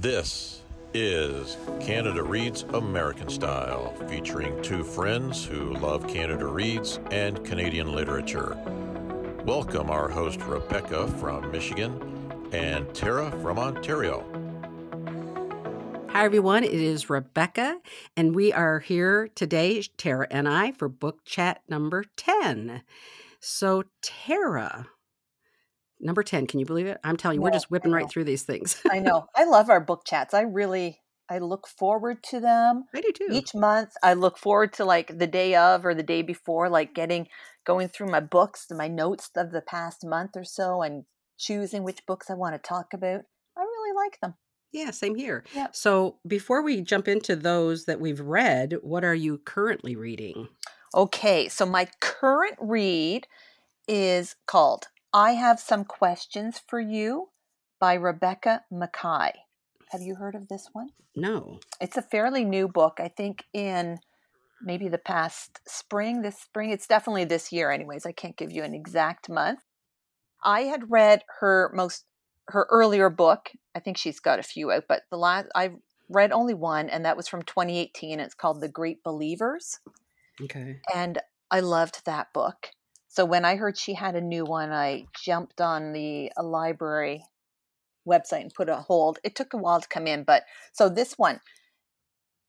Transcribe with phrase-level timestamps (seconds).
[0.00, 0.62] This
[0.94, 8.56] is Canada Reads American Style, featuring two friends who love Canada Reads and Canadian literature.
[9.44, 14.24] Welcome our host Rebecca from Michigan and Tara from Ontario.
[16.08, 16.64] Hi, everyone.
[16.64, 17.78] It is Rebecca,
[18.16, 22.84] and we are here today, Tara and I, for book chat number 10.
[23.38, 24.86] So, Tara,
[26.00, 26.98] number 10, can you believe it?
[27.04, 28.80] I'm telling you, we're just whipping right through these things.
[28.90, 29.26] I know.
[29.34, 30.34] I love our book chats.
[30.34, 33.28] I really I look forward to them I do too.
[33.30, 33.92] each month.
[34.02, 37.28] I look forward to like the day of or the day before, like getting
[37.64, 41.04] going through my books, my notes of the past month or so, and
[41.38, 43.22] choosing which books I want to talk about.
[43.56, 44.34] I really like them.
[44.72, 45.44] Yeah, same here.
[45.54, 45.74] Yep.
[45.74, 50.48] So, before we jump into those that we've read, what are you currently reading?
[50.94, 53.26] Okay, so my current read
[53.88, 57.30] is called I Have Some Questions for You
[57.80, 59.32] by Rebecca Makkai.
[59.90, 60.90] Have you heard of this one?
[61.16, 61.58] No.
[61.80, 62.98] It's a fairly new book.
[63.00, 63.98] I think in
[64.62, 66.70] maybe the past spring, this spring.
[66.70, 68.06] It's definitely this year, anyways.
[68.06, 69.60] I can't give you an exact month.
[70.44, 72.04] I had read her most
[72.48, 73.50] her earlier book.
[73.74, 75.70] I think she's got a few out, but the last I
[76.08, 78.20] read only one, and that was from 2018.
[78.20, 79.78] It's called The Great Believers,
[80.42, 80.80] Okay.
[80.94, 81.18] and
[81.50, 82.70] I loved that book.
[83.10, 87.24] So when I heard she had a new one, I jumped on the uh, library
[88.06, 89.18] website and put a hold.
[89.24, 91.40] It took a while to come in, but so this one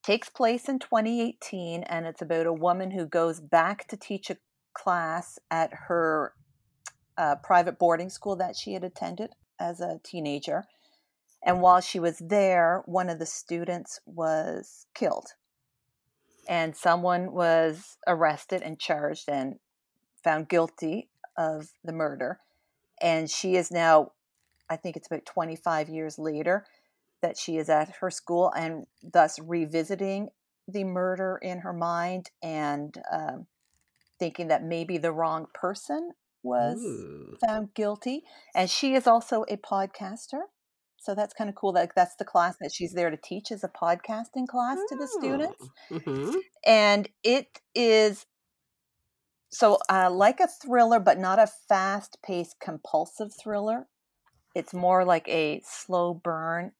[0.03, 4.37] takes place in 2018 and it's about a woman who goes back to teach a
[4.75, 6.33] class at her
[7.17, 10.65] uh, private boarding school that she had attended as a teenager.
[11.43, 15.29] And while she was there, one of the students was killed.
[16.47, 19.55] And someone was arrested and charged and
[20.23, 22.39] found guilty of the murder.
[23.01, 24.11] And she is now,
[24.69, 26.65] I think it's about 25 years later,
[27.21, 30.29] that she is at her school and thus revisiting
[30.67, 33.47] the murder in her mind and um,
[34.19, 36.11] thinking that maybe the wrong person
[36.43, 37.37] was Ooh.
[37.45, 38.23] found guilty.
[38.55, 40.41] And she is also a podcaster.
[40.99, 41.73] So that's kind of cool.
[41.73, 45.07] That that's the class that she's there to teach is a podcasting class to the
[45.07, 48.25] students hmm and it is
[49.51, 53.87] so uh, like a thriller but not a fast-paced compulsive thriller.
[54.55, 56.73] It's more like a slow burn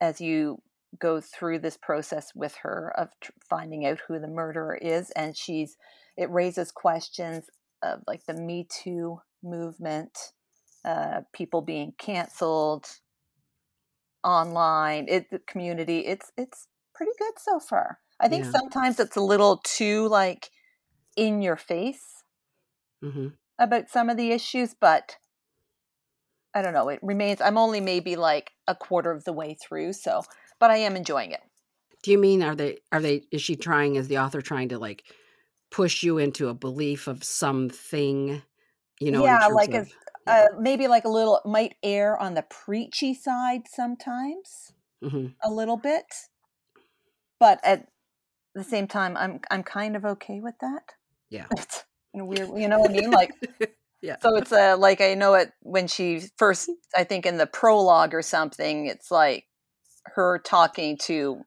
[0.00, 0.62] as you
[0.98, 5.36] go through this process with her of tr- finding out who the murderer is and
[5.36, 5.76] she's
[6.16, 7.50] it raises questions
[7.82, 10.32] of like the me too movement
[10.84, 12.86] uh, people being canceled
[14.24, 16.00] online it the community.
[16.00, 18.00] It's it's pretty good so far.
[18.20, 18.50] I think Yeah.
[18.50, 20.50] sometimes it's a little too like
[21.16, 22.22] in your face
[23.02, 23.28] hmm
[23.58, 25.18] about some of the issues but
[26.54, 29.92] i don't know it remains i'm only maybe like a quarter of the way through
[29.92, 30.22] so
[30.58, 31.40] but i am enjoying it.
[32.02, 34.78] Do you mean are they are they is she trying is the author trying to
[34.78, 35.04] like
[35.70, 38.42] push you into a belief of something,
[39.00, 39.92] you know, yeah like of- as
[40.26, 44.72] uh, maybe like a little might err on the preachy side sometimes
[45.02, 45.36] Mhm.
[45.44, 46.06] a little bit
[47.38, 47.88] but at
[48.54, 50.94] the same time i'm i'm kind of okay with that
[51.30, 51.46] Yeah.
[51.52, 53.30] it's weird you know what i mean like
[54.02, 54.16] Yeah.
[54.20, 58.14] so it's uh, like i know it when she first i think in the prologue
[58.14, 59.44] or something it's like
[60.14, 61.40] her talking to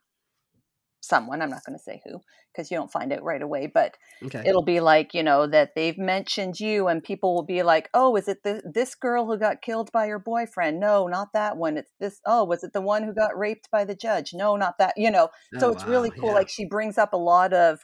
[1.02, 2.20] someone i'm not going to say who
[2.52, 4.44] because you don't find it right away but Okay.
[4.46, 8.16] it'll be like you know that they've mentioned you and people will be like oh
[8.18, 11.78] is it the, this girl who got killed by her boyfriend no not that one
[11.78, 14.78] it's this oh was it the one who got raped by the judge no not
[14.78, 15.30] that you know
[15.60, 16.36] so Oh, it's really cool yeah.
[16.36, 17.80] like she brings up a lot of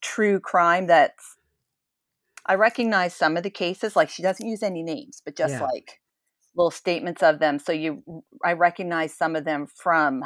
[0.00, 1.36] true crime that's
[2.46, 5.62] i recognize some of the cases like she doesn't use any names but just Yeah.
[5.62, 6.00] like
[6.54, 8.02] little statements of them so you
[8.44, 10.24] i recognize some of them from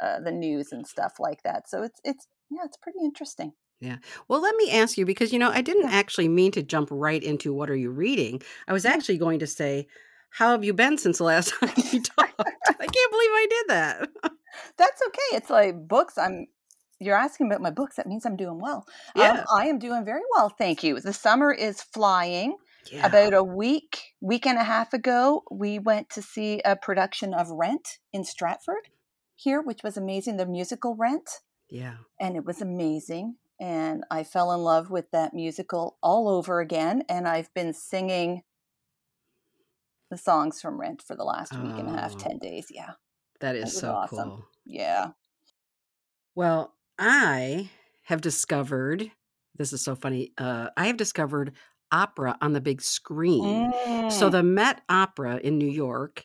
[0.00, 3.96] uh, the news and stuff like that so it's it's yeah it's pretty interesting yeah.
[4.28, 7.22] Well, let me ask you because you know I didn't actually mean to jump right
[7.22, 8.40] into what are you reading.
[8.66, 9.86] I was actually going to say,
[10.30, 12.32] how have you been since the last time we talked?
[12.40, 14.08] I can't believe I did that.
[14.78, 15.36] That's okay.
[15.36, 16.16] It's like books.
[16.16, 16.46] I'm.
[17.04, 17.96] You're asking about my books.
[17.96, 18.86] That means I'm doing well.
[19.14, 19.32] Yeah.
[19.32, 20.98] Um, I am doing very well, thank you.
[21.00, 22.56] The summer is flying.
[22.92, 23.06] Yeah.
[23.06, 27.48] About a week, week and a half ago, we went to see a production of
[27.50, 28.88] Rent in Stratford
[29.36, 30.36] here, which was amazing.
[30.36, 31.30] The musical Rent,
[31.70, 31.94] yeah.
[32.20, 33.36] and it was amazing.
[33.58, 37.04] And I fell in love with that musical all over again.
[37.08, 38.42] And I've been singing
[40.10, 42.18] the songs from Rent for the last week and a half, Oh.
[42.18, 42.66] ten days.
[42.70, 42.92] Yeah,
[43.40, 44.28] That is so awesome.
[44.28, 44.44] cool.
[44.66, 45.12] yeah.
[46.34, 47.70] Well, I
[48.02, 49.10] have discovered
[49.56, 50.32] this is so funny.
[50.36, 51.52] Uh, I have discovered
[51.92, 53.68] opera on the big screen.
[54.08, 54.32] So Mm.
[54.32, 56.24] the Met Opera in New York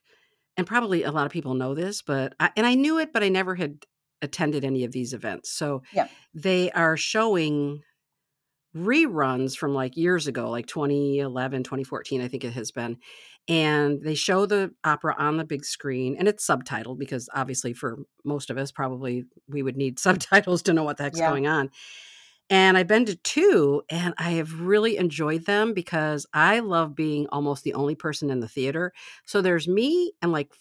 [0.57, 3.23] and probably a lot of people know this, but I, and I knew it, but
[3.23, 3.85] I never had
[4.21, 5.51] attended any of these events.
[5.51, 6.07] So Yeah.
[6.33, 7.83] they are showing
[8.79, 12.97] reruns from like years ago, like 2011, 2014, I think it has been.
[13.47, 17.99] And they show the opera on the big screen and it's subtitled because obviously for
[18.23, 21.29] most of us, probably we would need subtitles to know what the heck's Yeah.
[21.29, 21.69] going on.
[22.51, 27.27] And I've been to two and I have really enjoyed them because I love being
[27.31, 28.91] almost the only person in the theater.
[29.25, 30.51] So there's me and like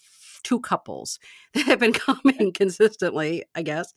[0.43, 1.19] two couples
[1.53, 3.93] that have been coming consistently, I guess.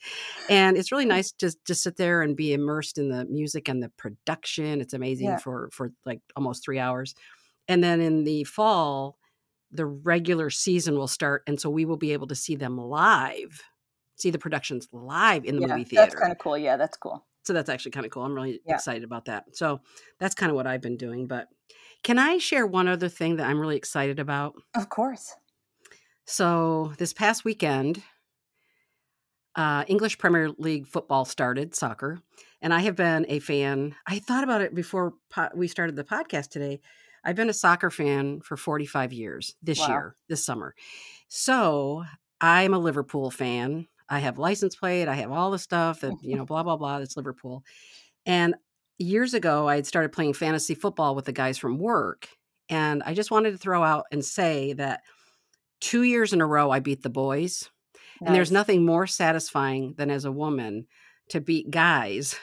[0.50, 3.82] And it's really nice to to sit there and be immersed in the music and
[3.82, 4.80] the production.
[4.80, 5.36] It's amazing Yeah.
[5.38, 7.14] for for like almost 3 hours.
[7.68, 9.18] And then in the fall,
[9.70, 13.62] the regular season will start and so we will be able to see them live.
[14.16, 16.04] See the productions live in the yeah, movie theater.
[16.06, 16.58] that's kind of cool.
[16.58, 17.26] Yeah, that's cool.
[17.44, 18.22] So that's actually kind of cool.
[18.24, 18.74] I'm really Yeah.
[18.76, 19.56] excited about that.
[19.56, 19.80] So
[20.20, 21.26] that's kind of what I've been doing.
[21.26, 21.48] But
[22.04, 24.54] can I share one other thing that I'm really excited about?
[24.76, 25.34] Of course.
[26.26, 28.02] So this past weekend,
[29.54, 32.20] uh, English Premier League football started, soccer,
[32.62, 33.94] and I have been a fan.
[34.06, 36.80] I thought about it before po- we started the podcast today.
[37.24, 39.88] I've been a soccer fan for 45 years this Wow.
[39.88, 40.74] year, this summer.
[41.28, 42.04] So
[42.40, 43.88] I'm a Liverpool fan.
[44.08, 45.08] I have license plate.
[45.08, 46.98] I have all the stuff that, you know, blah, blah, blah.
[46.98, 47.64] That's Liverpool.
[48.26, 48.54] And
[48.98, 52.28] years ago, I had started playing fantasy football with the guys from work.
[52.68, 55.02] And I just wanted to throw out and say that
[55.82, 57.70] two years in a row, I beat the boys.
[58.26, 60.86] And there's nothing more satisfying than as a woman
[61.30, 62.38] to beat guys,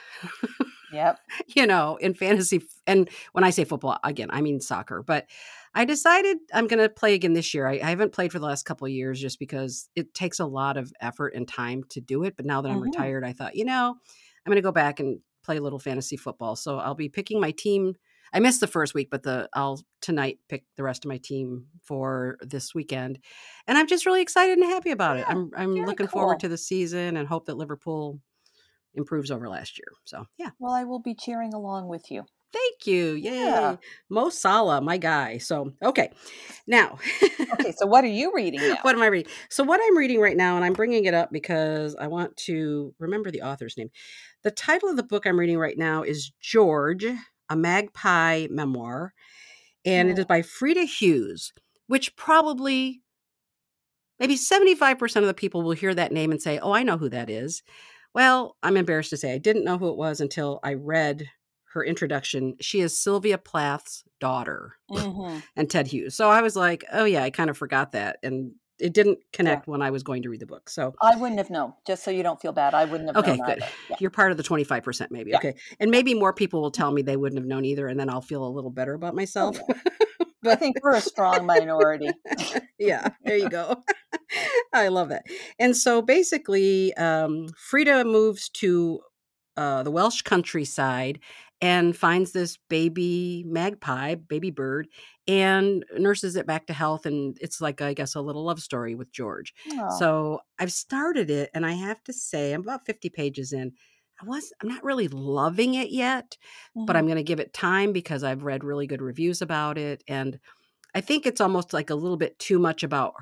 [0.90, 1.20] Yep.
[1.56, 2.62] you know, in fantasy.
[2.86, 5.02] And when I say football, again, I mean soccer.
[5.02, 5.28] But
[5.74, 7.66] I decided I'm going to play again this year.
[7.66, 10.46] I, I haven't played for the last couple of years just because it takes a
[10.46, 12.36] lot of effort and time to do it.
[12.36, 12.82] But now that I'm Mhm.
[12.82, 16.16] retired, I thought, you know, I'm going to go back and play a little fantasy
[16.16, 16.56] football.
[16.56, 17.94] So I'll be picking my team.
[18.32, 21.66] I missed the first week, but the I'll tonight pick the rest of my team
[21.82, 23.18] for this weekend,
[23.66, 25.24] and I'm just really excited and happy about it.
[25.28, 28.20] I'm I'm looking forward to the season and hope that Liverpool
[28.94, 29.88] improves over last year.
[30.04, 32.24] So yeah, Well, I will be cheering along with you.
[32.52, 33.76] thank you, yay, Yeah.
[34.08, 35.38] Mo Salah, my guy.
[35.38, 36.10] So okay,
[36.66, 36.98] now
[37.52, 38.78] Okay, so what are you reading now?
[38.82, 39.30] what am I reading?
[39.48, 42.92] So what I'm reading right now, and I'm bringing it up because I want to
[42.98, 43.90] remember the author's name.
[44.42, 47.06] The title of the book I'm reading right now is George,
[47.50, 49.14] a Magpie Memoir,
[49.84, 50.20] and it Oh.
[50.20, 51.52] is by Frieda Hughes,
[51.88, 53.02] which probably
[54.18, 57.08] maybe 75% of the people will hear that name and say, "Oh, I know who
[57.10, 57.62] that is."
[58.14, 61.28] Well, I'm embarrassed to say I didn't know who it was until I read
[61.72, 62.56] her introduction.
[62.60, 65.42] She is Sylvia Plath's daughter Mhm.
[65.56, 66.16] and Ted Hughes.
[66.16, 68.18] So I was like, oh yeah, I kind of forgot that.
[68.22, 70.70] And it didn't connect when I was going to read the book.
[70.70, 71.74] So I wouldn't have known.
[71.86, 73.62] Just so you don't feel bad, I wouldn't have okay, known good.
[73.88, 73.96] Yeah.
[74.00, 75.30] You're part of the 25% maybe.
[75.30, 75.38] Yeah.
[75.38, 75.54] Okay.
[75.78, 78.20] And maybe more people will tell me they wouldn't have known either and then I'll
[78.20, 79.58] feel a little better about myself.
[80.42, 82.10] But I think we're a strong minority.
[82.78, 83.82] yeah, there you go.
[84.72, 85.24] I love that.
[85.58, 89.00] And so basically, um, Frieda moves to
[89.56, 91.20] uh, the Welsh countryside
[91.60, 94.88] and finds this baby magpie, baby bird,
[95.28, 97.06] and nurses it back to health.
[97.06, 99.52] And it's like, I guess, a little love story with George.
[99.66, 103.72] Oh, So I've started it, and I have to say, I'm about 50 pages in.
[104.22, 106.36] I was, I'm not really loving it yet,
[106.86, 106.96] but mhm.
[106.96, 110.04] I'm going to give it time because I've read really good reviews about it.
[110.08, 110.38] And
[110.94, 113.14] I think it's almost like a little bit too much about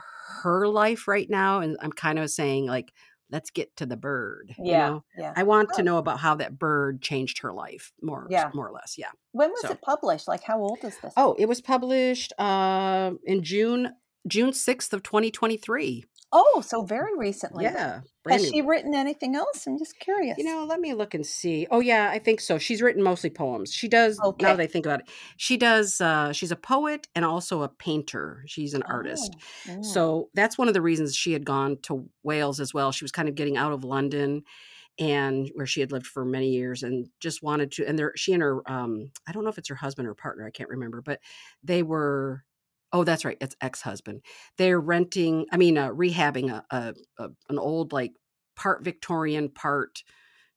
[0.42, 1.60] her life right now.
[1.60, 2.92] And I'm kind of saying, like,
[3.30, 4.54] let's get to the bird.
[4.58, 5.04] you yeah, know?
[5.16, 5.32] yeah.
[5.36, 5.84] I want to Oh.
[5.84, 8.50] know about how that bird changed her life more, Yeah.
[8.54, 8.96] more or less.
[8.96, 9.10] Yeah.
[9.32, 10.26] When was so- it published?
[10.28, 11.12] Like, how old is this?
[11.16, 13.94] Oh, it was published uh, in June,
[14.26, 16.04] June 6th of 2023.
[16.30, 17.64] Oh, so very recently.
[17.64, 18.00] Yeah.
[18.28, 18.50] Has new.
[18.50, 19.66] she written anything else?
[19.66, 20.36] I'm just curious.
[20.36, 21.66] You know, let me look and see.
[21.70, 22.58] Oh yeah, I think so.
[22.58, 23.72] She's written mostly poems.
[23.72, 24.44] She does okay.
[24.44, 25.08] now that I think about it.
[25.38, 28.42] She does uh she's a poet and also a painter.
[28.46, 29.34] She's an artist.
[29.68, 29.84] Oh, mm.
[29.84, 32.92] So that's one of the reasons she had gone to Wales as well.
[32.92, 34.42] She was kind of getting out of London
[34.98, 38.32] and where she had lived for many years and just wanted to and there she
[38.34, 41.00] and her um I don't know if it's her husband or partner, I can't remember,
[41.00, 41.20] but
[41.62, 42.44] they were
[42.92, 43.36] Oh, that's right.
[43.40, 44.22] It's ex-husband.
[44.56, 48.14] They're renting, I mean, uh, rehabbing a, a, a an old like
[48.56, 50.02] part Victorian, part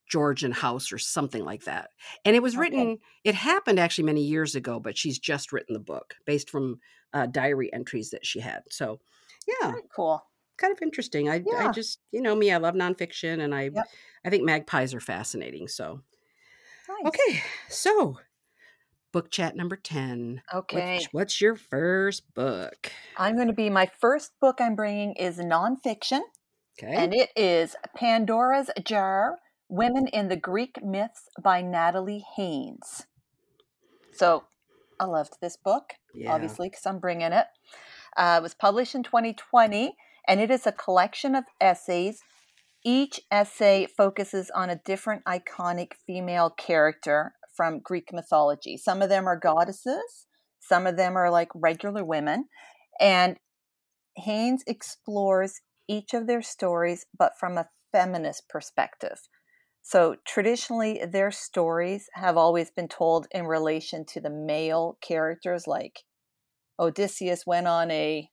[0.08, 1.90] Georgian house or something like that.
[2.24, 2.58] And it was Okay.
[2.58, 6.80] written, it happened actually many years ago, but she's just written the book based from
[7.14, 8.62] uh, diary entries that she had.
[8.70, 9.00] So,
[9.46, 10.24] yeah, Very cool.
[10.56, 11.28] kind of interesting.
[11.28, 13.86] I, I just, you know me, I love nonfiction and I, Yep.
[14.24, 15.68] I think magpies are fascinating.
[15.68, 16.02] So,
[16.88, 17.30] Nice.
[17.30, 17.42] okay.
[17.68, 18.18] So,
[19.12, 20.42] book chat number 10.
[20.52, 20.94] Okay.
[20.94, 22.90] What's, what's your first book?
[23.16, 26.20] I'm going to be my first book I'm bringing is nonfiction,
[26.82, 26.94] Okay.
[26.94, 29.38] and it is Pandora's Jar
[29.68, 33.06] Women in the Greek Myths by Natalie Haynes.
[34.12, 34.44] So
[34.98, 36.32] I loved this book, yeah.
[36.32, 37.46] obviously, because I'm bringing it.
[38.16, 39.94] Uh, it was published in 2020,
[40.26, 42.22] and it is a collection of essays.
[42.84, 48.76] Each essay focuses on a different iconic female character from Greek mythology.
[48.76, 50.26] Some of them are goddesses,
[50.60, 52.46] some of them are like regular women.
[53.00, 53.36] And
[54.16, 59.28] Haynes explores each of their stories, but from a feminist perspective.
[59.82, 66.04] So traditionally, their stories have always been told in relation to the male characters, like
[66.78, 68.30] Odysseus went on a,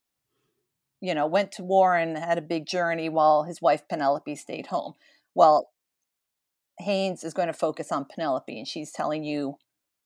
[1.01, 4.67] you know, went to war and had a big journey while his wife Penelope stayed
[4.67, 4.93] home.
[5.33, 5.71] Well,
[6.79, 9.57] Haynes is going to focus on Penelope, and she's telling you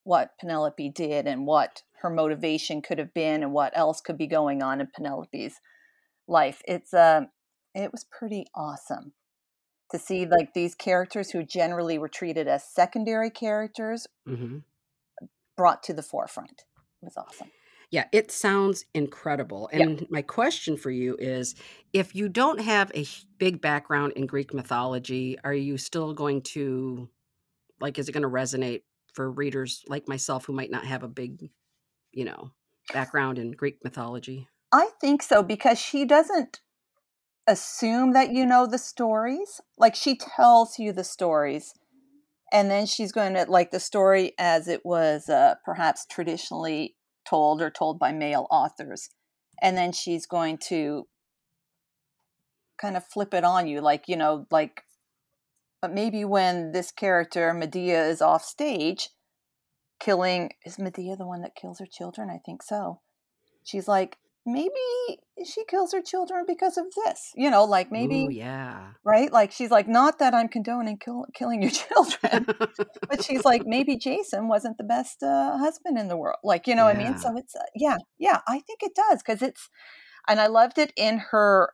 [0.03, 4.27] what Penelope did and what her motivation could have been and what else could be
[4.27, 5.61] going on in Penelope's
[6.27, 6.61] life.
[6.67, 7.21] It's uh,
[7.73, 9.13] it was pretty awesome
[9.91, 14.57] to see like these characters who generally were treated as secondary characters mm-hmm.
[15.55, 16.63] brought to the forefront.
[17.01, 17.51] It was awesome.
[17.93, 19.69] Yeah, it sounds incredible.
[19.71, 20.07] And yeah.
[20.09, 21.53] my question for you is
[21.93, 23.05] if you don't have a
[23.37, 27.07] big background in Greek mythology, are you still going to
[27.79, 28.81] like is it going to resonate
[29.13, 31.51] for readers like myself who might not have a big,
[32.11, 32.49] you know,
[32.91, 34.47] background in Greek mythology?
[34.71, 36.61] I think so because she doesn't
[37.45, 39.61] assume that you know the stories.
[39.77, 41.75] Like she tells you the stories,
[42.51, 47.61] and then she's going to like the story as it was uh, perhaps traditionally told
[47.61, 49.09] or told by male authors,
[49.61, 51.07] and then she's going to
[52.77, 54.83] kind of flip it on you, like you know, like.
[55.81, 59.09] But maybe when this character Medea is off stage,
[59.99, 62.29] killing is Medea the one that kills her children?
[62.29, 63.01] I think so.
[63.63, 68.31] She's like, maybe she kills her children because of this you know like maybe Ooh,
[68.31, 72.45] yeah right like she's like not that i'm condoning kill, killing your children
[73.07, 76.75] but she's like maybe jason wasn't the best uh, husband in the world like you
[76.75, 76.97] know yeah.
[76.97, 79.69] what i mean so it's uh, yeah yeah i think it does because it's
[80.27, 81.71] and i loved it in her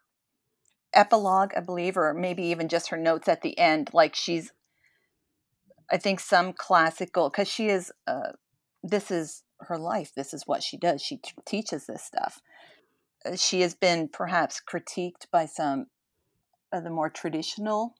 [0.93, 4.51] epilogue i believe or maybe even just her notes at the end like she's
[5.91, 8.31] i think some classical because she is uh,
[8.83, 10.11] this is her life.
[10.15, 11.01] This is what she does.
[11.01, 12.41] She t- teaches this stuff.
[13.25, 15.87] Uh, she has been perhaps critiqued by some
[16.71, 17.95] of the more traditional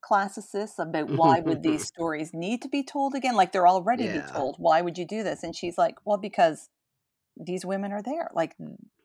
[0.00, 4.20] classicists about why would these stories need to be told again like they're already yeah.
[4.20, 6.68] be told why would you do this and she's like well because
[7.38, 8.54] these women are there like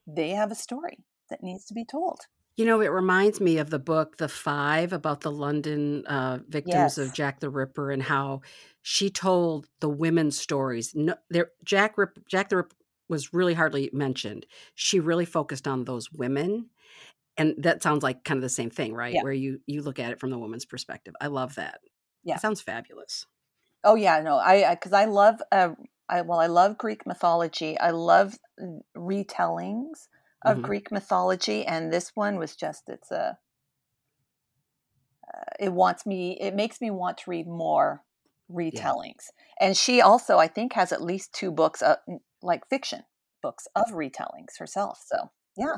[0.06, 2.20] they have a story that needs to be told
[2.60, 6.76] you know, it reminds me of the book The Five about the London uh, victims
[6.76, 6.98] yes.
[6.98, 8.42] of Jack the Ripper and how
[8.82, 10.94] she told the women's stories.
[10.94, 12.76] No, there, Jack Rip, Jack the Ripper
[13.10, 14.46] was really hardly mentioned.
[14.76, 16.70] She really focused on those women,
[17.38, 19.14] and that sounds like kind of the same thing, right?
[19.14, 19.24] Yeah.
[19.24, 21.16] Where you you look at it from the woman's perspective.
[21.20, 21.80] I love that.
[22.24, 23.26] Yeah, it sounds fabulous.
[23.84, 25.42] Oh yeah, no, I because I, I, love.
[25.52, 25.70] Uh,
[26.08, 27.78] I well, I love Greek mythology.
[27.80, 28.38] I love
[28.96, 30.08] retellings
[30.46, 30.66] of mm-hmm.
[30.66, 33.38] Greek mythology, and this one was just it's a
[35.34, 38.04] uh, it wants me it makes me want to read more
[38.52, 39.30] retellings.
[39.62, 39.68] Yeah.
[39.68, 41.98] And she also, I think, has at least two books, uh,
[42.42, 43.04] like fiction
[43.42, 45.00] books of retellings herself.
[45.06, 45.78] So yeah,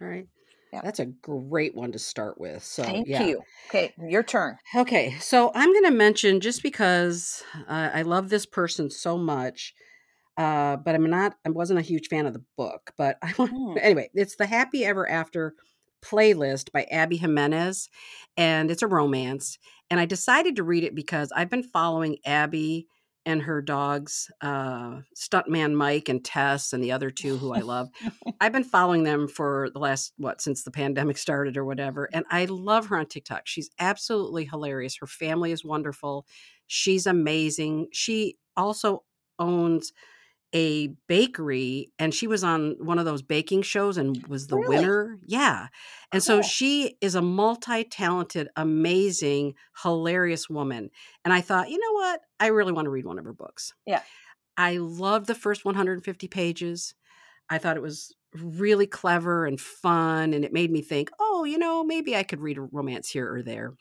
[0.00, 0.26] all right.
[0.72, 0.82] Yeah.
[0.84, 2.62] That's a great one to start with.
[2.62, 3.24] So thank yeah.
[3.24, 3.42] you.
[3.68, 4.56] Okay, your turn.
[4.76, 9.74] Okay, so I'm going to mention just because uh, I love this person so much.
[10.36, 11.34] Uh, but I'm not.
[11.44, 12.92] I wasn't a huge fan of the book.
[12.96, 13.78] But I want mm.
[13.80, 14.10] anyway.
[14.14, 15.54] It's the Happy Ever After
[16.02, 17.88] playlist by Abby Jimenez,
[18.36, 19.58] and it's a romance.
[19.90, 22.86] And I decided to read it because I've been following Abby
[23.26, 27.88] and her dogs, uh, Stuntman Mike and Tess, and the other two who I love.
[28.40, 32.08] I've been following them for the last, what, since the pandemic started or whatever.
[32.12, 33.42] And I love her on TikTok.
[33.44, 34.96] She's absolutely hilarious.
[35.00, 36.26] Her family is wonderful.
[36.66, 37.88] She's amazing.
[37.92, 39.04] She also
[39.38, 39.92] owns
[40.52, 44.78] a bakery and she was on one of those baking shows and was the really?
[44.78, 45.18] winner.
[45.26, 45.68] Yeah.
[46.12, 46.26] And cool.
[46.26, 46.42] so oh.
[46.42, 50.90] she is a multi-talented, amazing, hilarious woman.
[51.24, 52.20] And I thought, you know what?
[52.40, 53.74] I really want to read one of her books.
[53.86, 54.02] Yeah.
[54.56, 56.94] I loved the first 150 pages.
[57.48, 61.58] I thought it was really clever and fun and it made me think, "Oh, you
[61.58, 63.74] know, maybe I could read a romance here or there."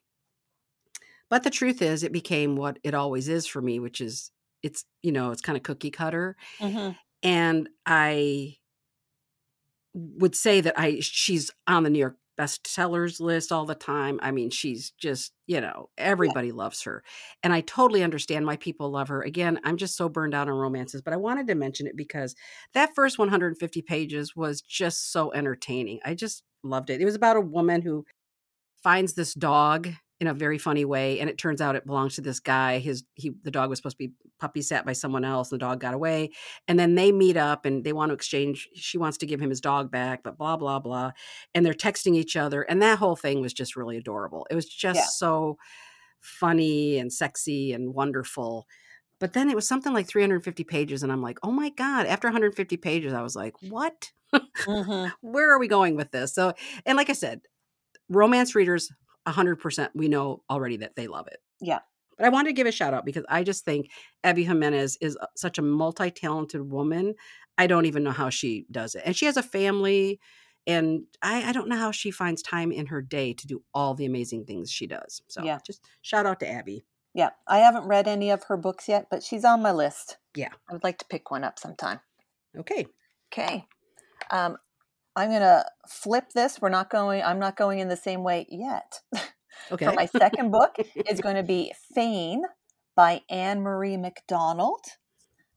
[1.30, 4.32] But the truth is, it became what it always is for me, which is
[4.64, 6.92] it's you know it's kind of cookie cutter mm-hmm.
[7.24, 8.56] and i
[9.94, 14.32] would say that i she's on the new york bestsellers list all the time i
[14.32, 16.54] mean she's just you know everybody yeah.
[16.54, 17.04] loves her
[17.44, 20.54] and i totally understand why people love her again i'm just so burned out on
[20.54, 22.36] romances but i wanted to mention it because
[22.74, 27.36] that first 150 pages was just so entertaining i just loved it it was about
[27.36, 28.06] a woman who
[28.82, 29.90] finds this dog
[30.20, 31.20] in a very funny way.
[31.20, 32.80] And it turns out it belongs to this guy.
[32.80, 35.52] His he the dog was supposed to be puppy sat by someone else.
[35.52, 36.32] And the dog got away.
[36.68, 38.68] And then they meet up and they want to exchange.
[38.76, 41.12] She wants to give him his dog back, but blah blah blah.
[41.56, 42.64] And they're texting each other.
[42.64, 44.46] And that whole thing was just really adorable.
[44.50, 45.06] It was just Yeah.
[45.06, 45.58] so
[46.22, 48.68] funny and sexy and wonderful.
[49.20, 52.06] But then it was something like 350 pages, and I'm like, oh my God.
[52.06, 54.12] After 150 pages, I was like, what?
[54.34, 55.12] Mhm.
[55.22, 56.34] Where are we going with this?
[56.34, 56.54] So,
[56.86, 57.42] and like I said,
[58.10, 58.92] romance readers,
[59.32, 61.40] 100%, we know already that they love it.
[61.62, 61.80] Yeah.
[62.18, 63.90] But I wanted to give a shout out because I just think
[64.24, 67.16] Abby Jimenez is such a multi talented woman.
[67.58, 69.04] I don't even know how she does it.
[69.06, 70.20] And she has a family,
[70.68, 73.94] and I, I don't know how she finds time in her day to do all
[73.96, 75.22] the amazing things she does.
[75.30, 75.60] So, Yeah.
[75.66, 76.86] just shout out to Abby.
[77.14, 80.18] Yeah, I haven't read any of her books yet, but she's on my list.
[80.36, 80.50] Yeah.
[80.70, 82.02] I would like to pick one up sometime.
[82.58, 82.86] Okay.
[83.34, 83.66] Okay.
[84.30, 84.58] Um,
[85.20, 86.62] I'm gonna flip this.
[86.62, 87.22] We're not going.
[87.24, 89.02] I'm not going in the same way yet.
[89.72, 89.86] Okay.
[89.86, 92.44] For my second book is going to be Fayne
[92.96, 94.86] by Ann-Marie MacDonald.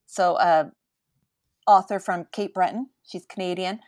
[0.07, 0.71] So, uh,
[1.66, 2.88] author from Cape Breton.
[3.04, 3.81] She's Canadian.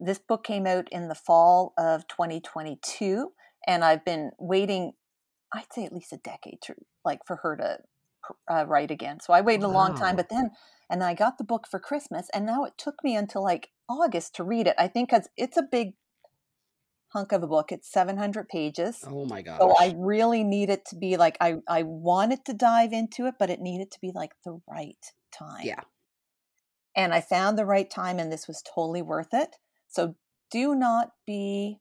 [0.00, 3.32] This book came out in the fall of 2022,
[3.66, 4.92] and I've been waiting.
[5.52, 7.78] I'd say at least a decade to like for her to
[8.50, 9.20] uh, write again.
[9.20, 10.50] So I waited a long time, but then
[10.90, 14.34] and I got the book for Christmas, and now it took me until like August
[14.36, 14.74] to read it.
[14.78, 15.94] I think because it's a big
[17.08, 17.72] hunk of a book.
[17.72, 19.04] It's 700 pages.
[19.06, 19.58] oh my god!
[19.60, 23.34] So I really need it to be like I I wanted to dive into it,
[23.38, 25.62] but it needed to be like the right time.
[25.64, 25.82] Yeah.
[26.94, 29.56] And I found the right time and this was totally worth it.
[29.86, 30.16] So
[30.50, 31.78] do not be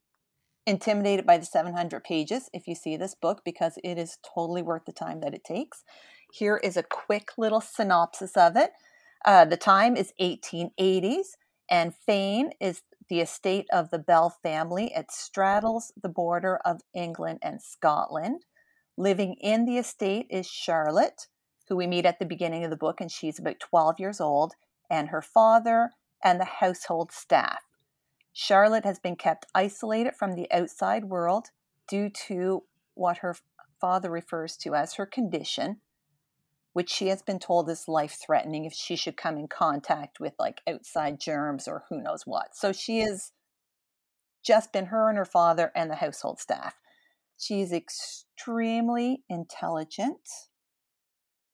[0.67, 4.85] intimidated by the 700 pages if you see this book because it is totally worth
[4.85, 5.83] the time that it takes.
[6.31, 8.71] Here is a quick little synopsis of it.
[9.25, 11.37] Uh, the time is 1880s,
[11.69, 14.91] and Fayne is the estate of the Bell family.
[14.95, 18.45] It straddles the border of England and Scotland.
[18.97, 21.27] Living in the estate is Charlotte,
[21.69, 24.53] who we meet at the beginning of the book, and she's about 12 years old,
[24.89, 25.91] and her father
[26.23, 27.63] and the household staff.
[28.33, 31.47] Charlotte has been kept isolated from the outside world
[31.87, 33.35] due to what her
[33.79, 35.77] father refers to as her condition,
[36.73, 40.33] which she has been told is life threatening if she should come in contact with
[40.39, 42.55] like outside germs or who knows what.
[42.55, 43.31] So she has
[44.45, 46.75] just been her and her father and the household staff.
[47.37, 50.27] She's extremely intelligent,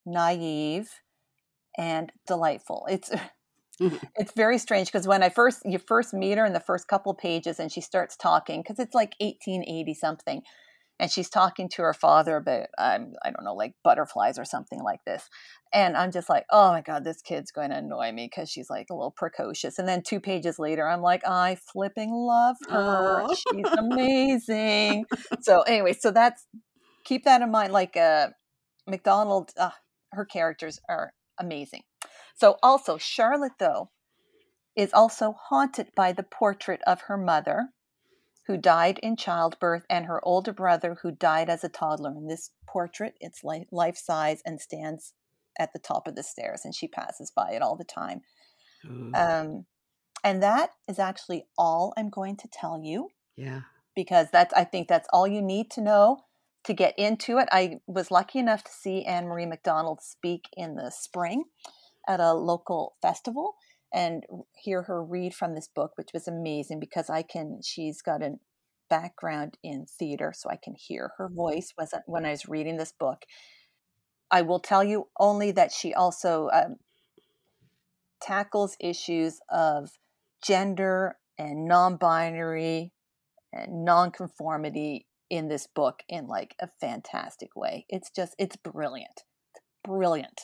[0.05, 0.89] naive,
[1.77, 2.85] and delightful.
[2.89, 3.11] It's
[3.81, 3.99] Mhm.
[4.15, 7.13] it's very strange because when I first you first meet her in the first couple
[7.15, 10.43] pages and she starts talking because it's like 1880 something
[10.99, 14.81] and she's talking to her father about um, I don't know like butterflies or something
[14.81, 15.29] like this
[15.73, 18.69] and I'm just like oh my god this kid's going to annoy me because she's
[18.69, 23.23] like a little precocious and then two pages later I'm like I flipping love her.
[23.23, 23.33] Aw.
[23.33, 25.05] she's amazing.
[25.41, 26.45] So anyway so that's
[27.05, 28.29] keep that in mind like uh
[28.87, 29.71] MacDonald uh,
[30.11, 31.81] her characters are amazing.
[32.35, 33.89] So also Charlotte though
[34.75, 37.69] is also haunted by the portrait of her mother
[38.47, 42.51] who died in childbirth and her older brother who died as a toddler and this
[42.67, 45.13] portrait it's li- life size and stands
[45.59, 48.21] at the top of the stairs and she passes by it all the time
[49.15, 49.65] um,
[50.23, 53.61] and that is actually all i'm going to tell you yeah.
[53.95, 56.23] because that's I think that's all you need to know
[56.63, 57.49] to get into it.
[57.51, 61.45] I was lucky enough to see Ann-Marie MacDonald speak in the spring
[62.07, 63.55] at a local festival
[63.93, 64.23] and
[64.55, 68.33] hear her read from this book, which was amazing because I can she's got a
[68.89, 72.91] background in theater, so I can hear her voice was when I was reading this
[72.91, 73.23] book.
[74.31, 76.77] I will tell you only that she also um,
[78.19, 79.91] tackles issues of
[80.43, 82.91] gender and non-binary
[83.51, 87.85] and non conformity in this book in like a fantastic way.
[87.89, 89.23] It's just it's brilliant.
[89.53, 90.41] It's brilliant.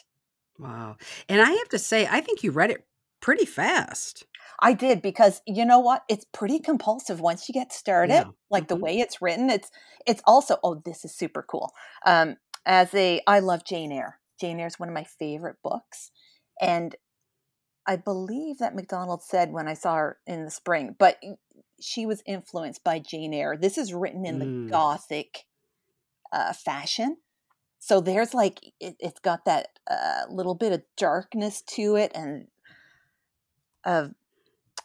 [0.59, 0.97] Wow.
[1.29, 2.85] And I have to say, I think you read it
[3.21, 4.25] pretty fast.
[4.62, 6.03] I did because you know what?
[6.10, 8.13] It's pretty compulsive once you get started.
[8.13, 8.32] Yeah.
[8.49, 8.82] Like the Mhm.
[8.84, 9.71] way it's written, it's
[10.05, 11.71] it's also oh this is super cool.
[12.05, 14.19] Um as a I love Jane Eyre.
[14.39, 16.12] Jane Eyre is one of my favorite books
[16.62, 16.95] and
[17.88, 21.19] I believe that MacDonald said when I saw her in the spring, but
[21.82, 23.58] she was influenced by Jane Eyre.
[23.58, 24.39] This is written in Mm.
[24.39, 25.45] the gothic
[26.32, 27.17] uh, fashion.
[27.79, 32.47] So there's like it, it's got that uh, little bit of darkness to it, and
[33.89, 34.13] of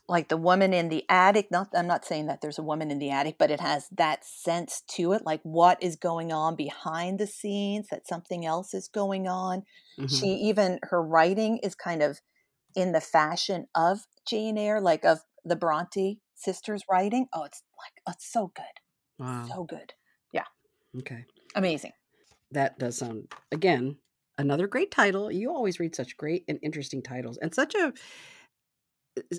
[0.08, 1.50] like the woman in the attic.
[1.50, 4.24] Not I'm not saying that there's a woman in the attic, but it has that
[4.24, 8.88] sense to it, like what is going on behind the scenes, that something else is
[8.88, 9.62] going on.
[9.98, 10.10] Mhm.
[10.10, 12.20] She even her writing is kind of
[12.74, 17.28] in the fashion of Jane Eyre, like of the Bronte sisters' writing.
[17.32, 18.80] Oh, it's like oh, it's so good,
[19.18, 19.46] wow.
[19.48, 19.94] so good.
[20.32, 20.46] Yeah.
[20.98, 21.24] Okay.
[21.54, 21.92] Amazing.
[22.50, 23.96] That does sound again
[24.38, 25.30] another great title.
[25.30, 27.92] You always read such great and interesting titles and such a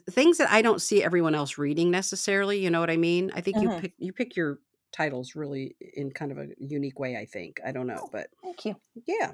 [0.10, 2.64] things that I don't see everyone else reading necessarily.
[2.64, 3.32] You know what I mean?
[3.36, 3.82] I think you Mhm.
[3.82, 4.60] pick you pick your
[4.92, 7.18] titles really in kind of a unique way.
[7.18, 8.10] I think I don't know, Oh.
[8.12, 8.76] but Thank you.
[9.06, 9.34] yeah.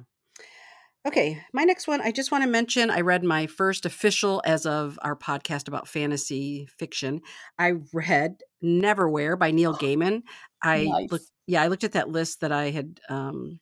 [1.08, 2.00] Okay, my next one.
[2.00, 2.92] I just want to mention.
[2.92, 7.22] I read my first official as of our podcast about fantasy fiction.
[7.58, 10.22] I read Neverwhere by Neil Gaiman.
[10.62, 11.12] I Nice.
[11.12, 11.26] looked.
[11.48, 13.60] Yeah, I looked at that list that I had um,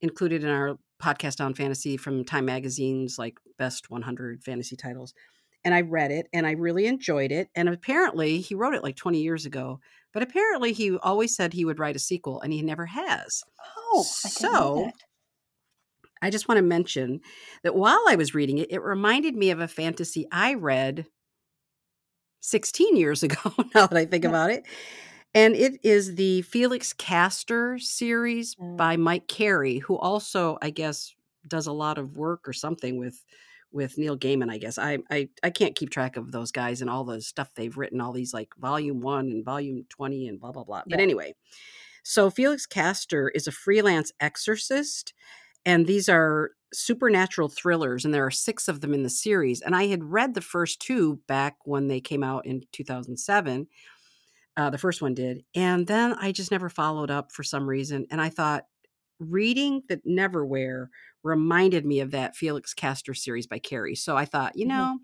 [0.00, 5.12] included in our podcast on fantasy from Time Magazine's like best 100 fantasy titles.
[5.66, 7.50] And I read it and I really enjoyed it.
[7.56, 9.80] And apparently, he wrote it like 20 years ago,
[10.14, 13.44] but apparently, he always said he would write a sequel and he never has.
[13.76, 14.92] Oh, So-.
[16.22, 17.20] I just want to mention
[17.62, 21.06] that while I was reading it, it reminded me of a fantasy I read
[22.40, 24.24] 16 years ago, now that I think Yeah.
[24.24, 24.64] about it.
[25.34, 28.78] And it is the Felix Castor series Mm.
[28.78, 31.14] by Mike Carey, who also, I guess,
[31.48, 33.24] does a lot of work or something with
[33.76, 34.78] with Neil Gaiman, I guess.
[34.78, 38.00] I, I I can't keep track of those guys and all the stuff they've written,
[38.00, 40.82] all these like volume one and volume 20 and blah blah blah.
[40.88, 41.34] But anyway,
[42.02, 45.12] so Felix Castor is a freelance exorcist
[45.66, 49.74] and these are supernatural thrillers and there are six of them in the series and
[49.74, 53.66] i had read the first two back when they came out in 2007
[54.56, 58.04] uh, the first one did and then i just never followed up for some reason
[58.10, 58.64] and i thought
[59.18, 60.88] reading the neverwhere
[61.22, 64.66] reminded me of that felix castor series by Carey so i thought you Mhm.
[64.66, 64.98] know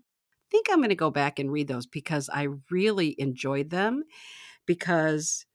[0.47, 4.03] i think i'm going to go back and read those because i really enjoyed them
[4.67, 5.45] because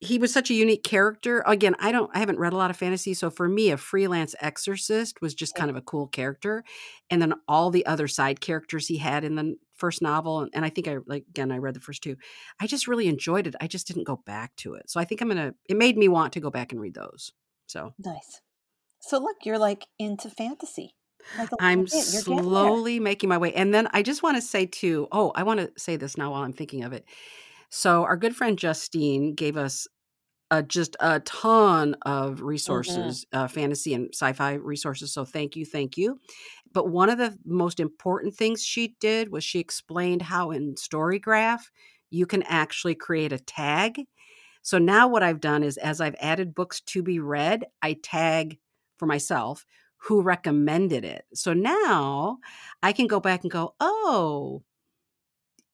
[0.00, 1.42] he was such a unique character.
[1.44, 4.34] Again, I don't I haven't read a lot of fantasy, so for me a freelance
[4.40, 6.62] exorcist was just kind of a cool character.
[7.10, 10.64] And then all the other side characters he had in the first novel and, and
[10.64, 12.16] I think I like again I read the first two.
[12.60, 13.56] I just really enjoyed it.
[13.60, 14.88] I just didn't go back to it.
[14.88, 16.94] So I think I'm going to it made me want to go back and read
[16.94, 17.32] those.
[17.68, 18.40] So Nice.
[19.00, 20.94] So look, you're like into fantasy.
[21.36, 22.12] Like I'm little bit.
[22.12, 22.42] You're getting there.
[22.42, 23.52] slowly making my way.
[23.54, 26.32] And then I just want to say too, oh, I want to say this now
[26.32, 27.04] while I'm thinking of it.
[27.70, 29.86] So our good friend Justine gave us
[30.50, 35.12] uh, just a ton of resources, uh, fantasy and sci-fi resources.
[35.12, 36.18] So thank you, thank you.
[36.72, 41.62] But one of the most important things she did was she explained how in Storygraph
[42.10, 44.02] you can actually create a tag.
[44.62, 48.58] So now what I've done is as I've added books to be read, I tag
[48.98, 49.64] for myself
[50.02, 51.24] who recommended it.
[51.34, 52.38] So now
[52.82, 54.62] I can go back and go, oh,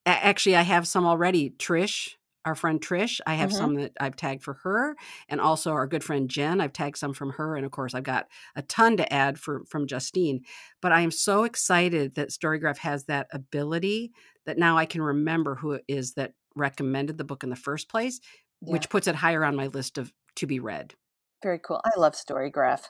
[0.07, 1.51] actually, I have some already.
[1.51, 3.53] Trish, our friend Trish, I have Mhm.
[3.53, 4.97] some that I've tagged for her,
[5.29, 6.61] and also our good friend Jen.
[6.61, 9.65] I've tagged some from her, and of course, I've got a ton to add for
[9.67, 10.45] from Justine.
[10.83, 14.13] But I am so excited that Storygraph has that ability
[14.47, 17.89] that now I can remember who it is that recommended the book in the first
[17.89, 18.21] place,
[18.67, 18.73] Yeah.
[18.73, 20.95] which puts it higher on my list of to be read.
[21.43, 21.81] Very cool.
[21.85, 22.89] I love Storygraph.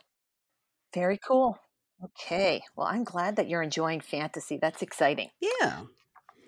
[0.94, 1.58] Very cool.
[2.02, 2.62] Okay.
[2.76, 4.58] Well, I'm glad that you're enjoying fantasy.
[4.60, 5.30] That's exciting.
[5.40, 5.82] Yeah.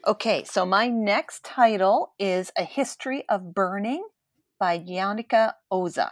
[0.07, 4.07] Okay, so my next title is A History of Burning
[4.59, 6.11] by Janika Oza.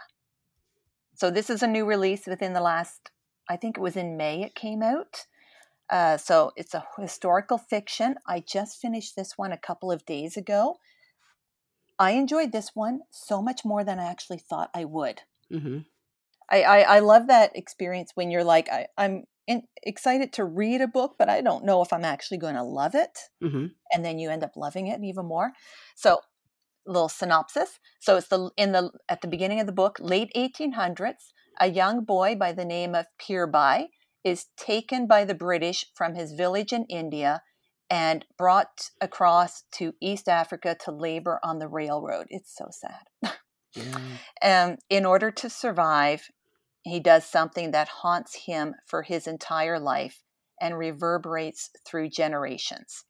[1.15, 3.11] So this is a new release within the last,
[3.49, 5.27] I think it was in May it came out.
[5.89, 8.15] Uh, so it's a historical fiction.
[8.27, 10.75] I just finished this one a couple of days ago.
[11.97, 15.21] I enjoyed this one so much more than I actually thought I would.
[15.49, 15.79] hmm
[16.47, 20.79] I, I, I love that experience when you're like, I, I'm in, excited to read
[20.79, 24.03] a book, but I don't know if I'm actually going to love it hmm and
[24.03, 25.53] then you end up loving it even more.
[25.95, 26.19] So,
[26.85, 27.79] little synopsis.
[27.99, 32.03] So it's the in the at the beginning of the book, late 1800s, a young
[32.03, 33.87] boy by the name of Pirbai
[34.23, 37.41] is taken by the British from his village in India
[37.89, 42.27] and brought across to East Africa to labor on the railroad.
[42.29, 43.33] It's so sad.
[43.75, 43.99] Yeah.
[44.41, 46.29] Um, in order to survive,
[46.83, 50.23] he does something that haunts him for his entire life
[50.61, 53.03] and reverberates through generations.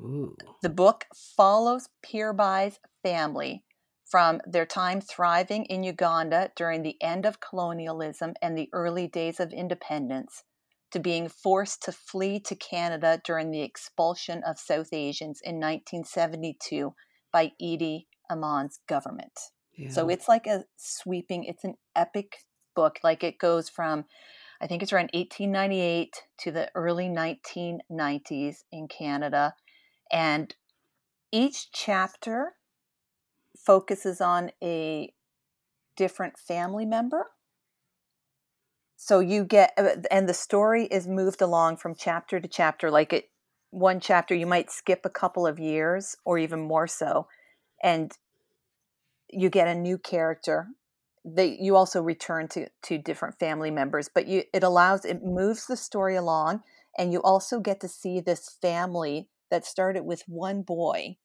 [0.00, 0.36] Ooh.
[0.62, 3.64] The book follows Pirbai's family
[4.06, 9.40] from their time thriving in Uganda during the end of colonialism and the early days
[9.40, 10.44] of independence
[10.92, 16.94] to being forced to flee to Canada during the expulsion of South Asians in 1972
[17.32, 19.38] by Idi Amin's government.
[19.76, 19.90] Yeah.
[19.90, 22.36] So it's like a sweeping, it's an epic
[22.76, 22.98] book.
[23.02, 24.04] Like it goes from,
[24.60, 29.54] I think it's around 1898 to the early 1990s in Canada.
[30.10, 30.54] And
[31.32, 32.52] each chapter
[33.56, 35.12] focuses on a
[35.96, 37.31] different family member.
[39.04, 42.88] So you get, uh, and the story is moved along from chapter to chapter.
[42.88, 43.30] Like it,
[43.70, 47.26] one chapter, you might skip a couple of years or even more so.
[47.82, 48.12] And
[49.28, 50.68] you get a new character
[51.24, 55.66] they you also return to to different family members but you it allows it moves
[55.66, 56.60] the story along
[56.98, 61.16] and you also get to see this family that started with one boy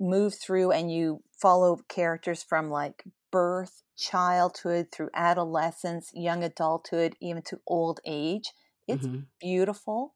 [0.00, 7.42] move through and you follow characters from like birth childhood through adolescence young adulthood even
[7.42, 8.52] to old age
[8.88, 9.26] it's Mhm.
[9.40, 10.14] beautiful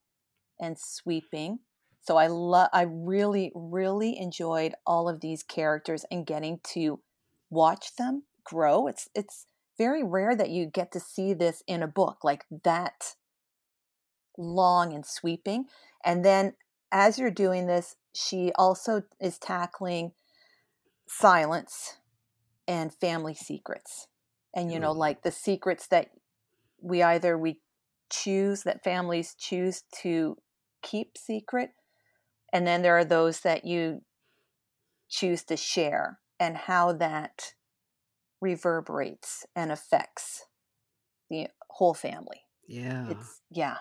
[0.61, 1.61] and sweeping.
[2.01, 7.03] So i love i really really enjoyed all of these characters and getting to
[7.51, 8.87] watch them grow.
[8.87, 9.47] It's it's
[9.79, 13.17] very rare that you get to see this in a book like that
[14.39, 15.67] long and sweeping.
[16.05, 16.55] And then
[16.93, 20.13] as you're doing this she also is tackling
[21.07, 21.99] silence
[22.67, 24.09] and family secrets.
[24.55, 26.09] And you know like the secrets that
[26.81, 27.61] we either we
[28.11, 30.37] choose that families choose to
[30.83, 31.71] keep secret
[32.53, 34.03] and then there are those that you
[35.11, 37.53] choose to share and how that
[38.41, 40.47] reverberates and affects
[41.29, 42.43] the whole family.
[42.69, 43.11] Yeah.
[43.11, 43.79] it's yeah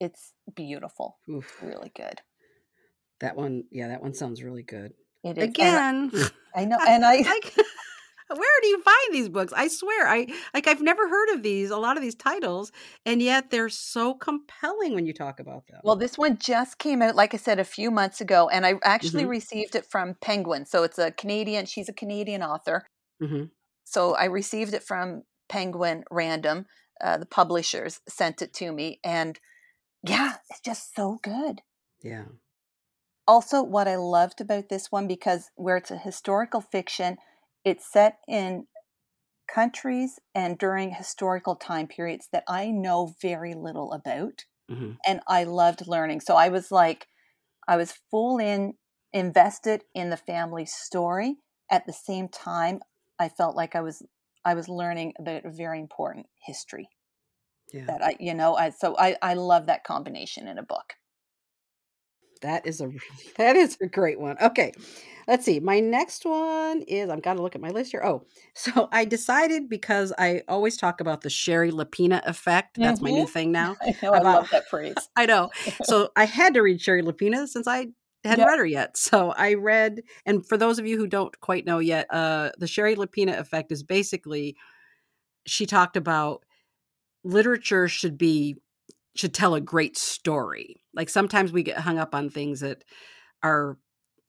[0.00, 1.18] it's beautiful.
[1.28, 1.62] Oof.
[1.62, 2.22] really good
[3.20, 4.92] That one, yeah, that one sounds really good.
[5.24, 7.54] it is and Again, i know and i like,
[8.28, 9.52] where do you find these books?
[9.54, 11.70] I swear, I like I've never heard of these.
[11.70, 12.72] A lot of these titles,
[13.04, 15.82] and yet they're so compelling when you talk about them.
[15.82, 18.74] Well, this one just came out, like I said, a few months ago, and I
[18.82, 19.30] actually Mhm.
[19.30, 20.66] received it from Penguin.
[20.66, 22.86] So it's a Canadian, she's a Canadian author.
[23.20, 23.50] hmm
[23.84, 26.66] So I received it from Penguin Random.
[27.00, 29.38] Uh, the publishers sent it to me, and
[30.04, 31.62] yeah, it's just so good.
[32.02, 32.24] yeah,
[33.26, 37.16] Also, what I loved about this one, because where it's a historical fiction,
[37.64, 38.66] it's set in
[39.48, 44.44] countries and during historical time periods that I know very little about.
[44.68, 46.20] hmm and I loved learning.
[46.20, 47.08] So I was like,
[47.68, 48.74] I was full in
[49.12, 51.36] invested in the family story.
[51.70, 52.80] At the same time,
[53.18, 54.02] I felt like I was
[54.44, 56.88] I was learning about a very important history
[57.72, 57.86] yeah.
[57.86, 60.94] that I, you know, I so I I love that combination in a book.
[62.42, 62.90] That is a
[63.36, 64.36] that is a great one.
[64.40, 64.72] Okay,
[65.28, 65.60] let's see.
[65.60, 68.02] My next one is I've got to look at my list here.
[68.04, 72.78] Oh, so I decided because I always talk about the Shari Lapena effect.
[72.82, 73.32] That's my new Mhm.
[73.32, 73.76] thing now.
[73.82, 75.08] I know I love that phrase.
[75.16, 75.50] I know.
[75.82, 77.88] So I had to read Shari Lapena since I
[78.24, 78.48] hadn't Yep.
[78.48, 78.96] read her yet.
[78.96, 82.66] So I read, and for those of you who don't quite know yet, uh, the
[82.66, 84.56] Shari Lapena effect is basically
[85.46, 86.44] she talked about
[87.24, 88.56] literature should be
[89.16, 90.76] should tell a great story.
[90.94, 92.84] Like sometimes we get hung up on things that
[93.42, 93.78] are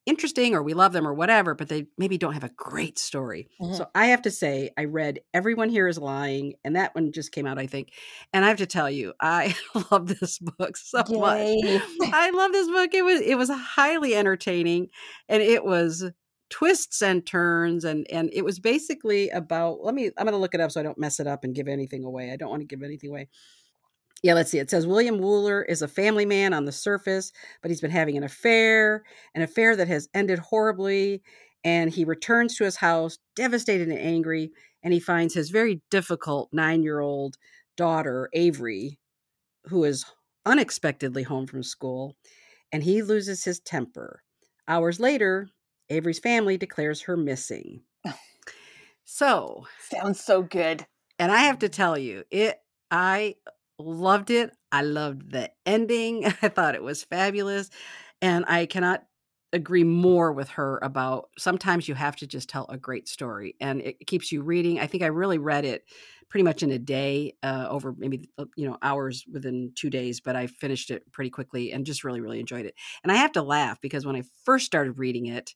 [0.06, 3.50] interesting or we love them or whatever, but they maybe don't have a great story.
[3.62, 3.76] Mhm.
[3.76, 7.34] So I have to say, I read Everyone Here is Lying, and that one just
[7.34, 7.90] came out, I think.
[8.34, 9.54] And I have to tell you, I
[9.92, 11.82] love this book so much.
[12.14, 12.94] I love this book.
[12.94, 14.88] It was it was highly entertaining
[15.28, 16.06] and it was
[16.50, 20.54] twists and turns and and it was basically about let me I'm going to look
[20.54, 22.32] it up so I don't mess it up and give anything away.
[22.32, 23.28] I don't want to give anything away.
[24.24, 24.60] Yeah, let's see.
[24.60, 28.18] It says William Wooler is a family man on the surface, but he's been having
[28.18, 29.04] an affair,
[29.36, 31.22] an affair that has ended horribly,
[31.64, 34.52] and he returns to his house devastated and angry,
[34.84, 37.38] and he finds his very difficult 9-year-old
[37.76, 39.00] daughter, Avery,
[39.66, 40.06] who is
[40.46, 42.16] unexpectedly home from school,
[42.72, 44.24] and he loses his temper.
[44.68, 45.50] Hours later,
[45.90, 47.84] Avery's family declares her missing.
[49.06, 50.86] So, Sounds so good.
[51.20, 52.60] and I have to tell you, it
[52.92, 53.36] I
[53.80, 54.56] loved it.
[54.72, 56.26] I loved the ending.
[56.42, 57.70] I thought it was fabulous.
[58.22, 59.06] And I cannot
[59.54, 63.82] agree more with her about sometimes you have to just tell a great story and
[63.82, 64.80] it keeps you reading.
[64.80, 65.86] I think I really read it
[66.30, 70.20] pretty much in a day uh, over maybe uh, you know hours within 2 days,
[70.20, 72.76] but I finished it pretty quickly and just really really enjoyed it.
[73.04, 75.56] And I have to laugh because when I first started reading it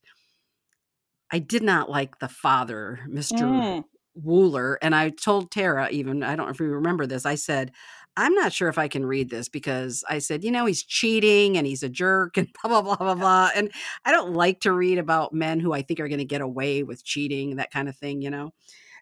[1.30, 3.62] I did not like the father, Mr.
[3.62, 3.82] Mm.
[4.16, 4.76] Wooler.
[4.82, 7.72] And I told Tara, even, I don't know if you remember this, I said,
[8.16, 11.56] I'm not sure if I can read this because I said, you know, he's cheating
[11.56, 13.50] and he's a jerk and blah, blah, blah, blah, blah.
[13.54, 13.70] And
[14.04, 16.82] I don't like to read about men who I think are going to get away
[16.82, 18.50] with cheating, that kind of thing, you know?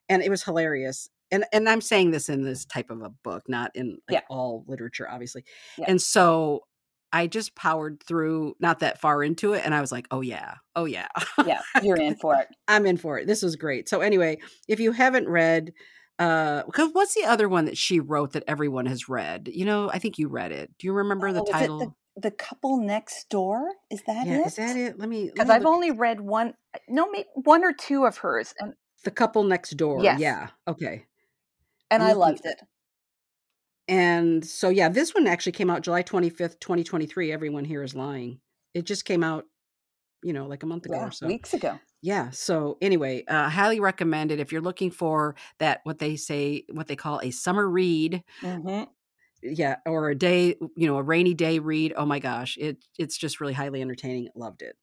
[0.09, 1.09] And it was hilarious.
[1.33, 4.21] And, and I'm saying this in this type of a book, not in like Yeah.
[4.29, 5.45] all literature, obviously.
[5.79, 5.85] Yeah.
[5.89, 6.63] And so
[7.13, 9.63] I just powered through not that far into it.
[9.65, 10.55] And I was like, oh, yeah.
[10.77, 11.09] Oh, yeah.
[11.45, 12.49] Yeah, you're in for it.
[12.69, 13.27] I'm in for it.
[13.27, 13.89] This was great.
[13.89, 15.73] So anyway, if you haven't read,
[16.21, 19.49] uh, because what's the other one that she wrote that everyone has read?
[19.53, 20.71] You know, I think you read it.
[20.79, 21.79] Do you remember the Oh, it title?
[21.79, 23.69] the, the couple next door?
[23.91, 24.47] Is that yeah, it?
[24.47, 24.99] is that it?
[24.99, 25.31] Let me.
[25.33, 26.55] Because I've look- only read one,
[26.89, 30.03] no, maybe one or two of hers, and the couple next door.
[30.05, 30.21] Yes.
[30.21, 30.49] Yeah.
[30.69, 31.07] Okay.
[31.91, 32.61] and I Looking- loved it.
[33.89, 37.33] And so yeah, this one actually came out July 25th, 2023.
[37.33, 38.41] Everyone here is lying.
[38.73, 39.47] It just came out,
[40.23, 41.27] you know, like a month ago Yeah, or so.
[41.27, 41.81] weeks ago.
[42.03, 46.89] Yeah so anyway uh, highly recommended if you're looking for that what they say what
[46.89, 48.83] they call a summer read hmm
[49.43, 53.17] yeah or a day you know a rainy day read oh my gosh it it's
[53.17, 54.77] just really highly entertaining loved it.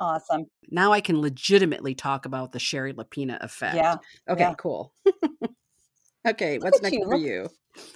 [0.00, 0.46] Awesome.
[0.70, 3.76] now i can legitimately talk about the shari lapena effect.
[3.76, 3.96] Yeah.
[4.28, 4.54] okay yeah.
[4.54, 4.92] cool.
[6.26, 7.48] Okay what's next you, for you?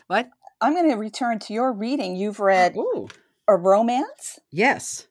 [0.06, 0.28] What?
[0.60, 2.14] I'm going to return to your reading.
[2.14, 3.08] You've read oh
[3.48, 5.08] a romance, yes.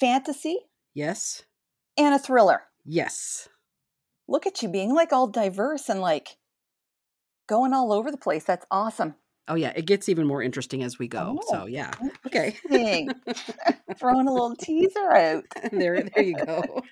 [0.00, 0.58] Fantasy,
[0.92, 1.44] yes
[1.96, 2.62] and a thriller.
[2.84, 3.48] yes
[4.28, 6.36] Look at you being like all diverse and like
[7.46, 8.42] going all over the place.
[8.44, 9.14] That's awesome.
[9.48, 11.92] oh yeah it gets even more interesting as we go Oh, so yeah
[12.26, 12.56] okay
[13.98, 15.44] Throwing a little teaser out.
[15.72, 16.82] there there you go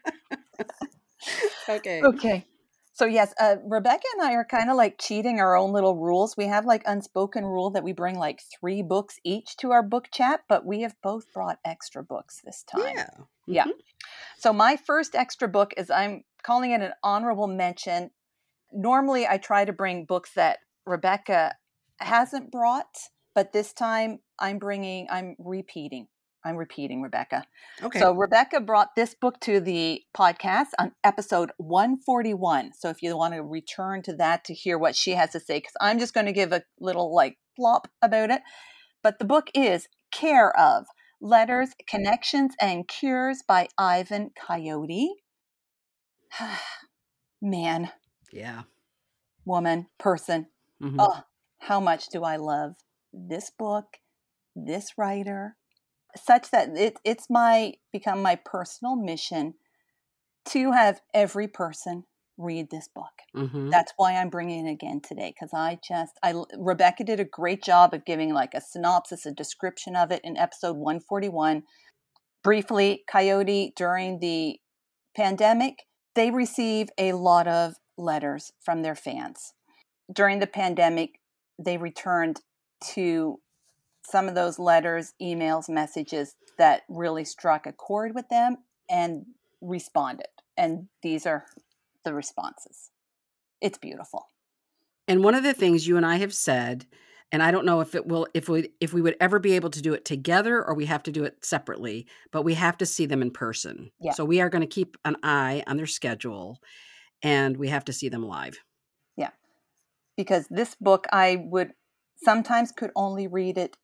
[1.69, 2.47] okay Okay.
[2.95, 6.37] So yes, uh, Rebecca and I are kind of like cheating our own little rules.
[6.37, 10.09] We have like unspoken rule that we bring like three books each to our book
[10.13, 12.81] chat, but we have both brought extra books this time.
[12.95, 13.07] yeah
[13.49, 13.65] Yeah.
[13.67, 13.73] Mhm.
[14.39, 18.13] So my first extra book is I'm calling it an honorable mention.
[18.73, 21.57] Normally I try to bring books that Rebecca
[21.99, 22.97] hasn't brought,
[23.35, 26.07] but this time I'm bringing I'm repeating.
[26.45, 27.47] I'm repeating Rebecca.
[27.83, 32.73] okay So Rebecca brought this book to the podcast on episode 141.
[32.75, 35.61] So if you want to return to that to hear what she has to say
[35.61, 38.43] cuz I'm just going to give a little like plop about it.
[39.03, 40.87] But the book is Care of
[41.21, 45.15] Letters, Connections and Cures by Ivan Coyote.
[47.41, 47.91] Man,
[48.33, 48.63] yeah
[49.45, 50.47] woman, person.
[50.81, 50.97] Mhm.
[50.99, 51.23] Oh,
[51.59, 52.77] how much do I love
[53.13, 53.99] this book,
[54.55, 55.57] this writer,
[56.16, 59.55] such that it, it's my become my personal mission
[60.46, 62.05] to have every person
[62.37, 63.12] read this book.
[63.35, 63.70] Mhm.
[63.70, 67.62] That's why I'm bringing it again today because I just I Rebecca did a great
[67.62, 71.64] job of giving like a synopsis, a description of it in episode 141.
[72.42, 74.61] Briefly, Coyote during the
[75.16, 79.55] pandemic, they receive a lot of letters from their fans.
[80.12, 81.20] During the pandemic,
[81.59, 82.40] they returned
[82.92, 83.40] to
[84.05, 89.25] some of those letters, emails, messages that really struck a chord with them and
[89.61, 90.29] responded.
[90.57, 91.47] And these are
[92.05, 92.90] the responses.
[93.61, 94.29] It's beautiful.
[95.09, 96.87] And one of the things you and I have said,
[97.33, 99.71] and I don't know if it will if we if we would ever be able
[99.71, 102.87] to do it together or we have to do it separately, but we have to
[102.87, 103.90] see them in person.
[104.01, 104.12] Yeah.
[104.12, 106.61] So we are going to keep an eye on their schedule
[107.23, 108.59] and we have to see them live.
[109.17, 109.31] Yeah.
[110.17, 111.73] Because this book I would
[112.23, 113.77] sometimes could only read it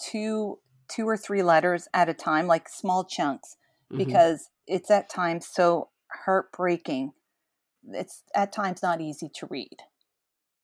[0.00, 0.58] two
[0.88, 3.56] two or three letters at a time like small chunks
[3.92, 3.98] Mhm.
[3.98, 5.90] because it's at times so
[6.24, 7.12] heartbreaking
[7.90, 9.78] it's at times not easy to read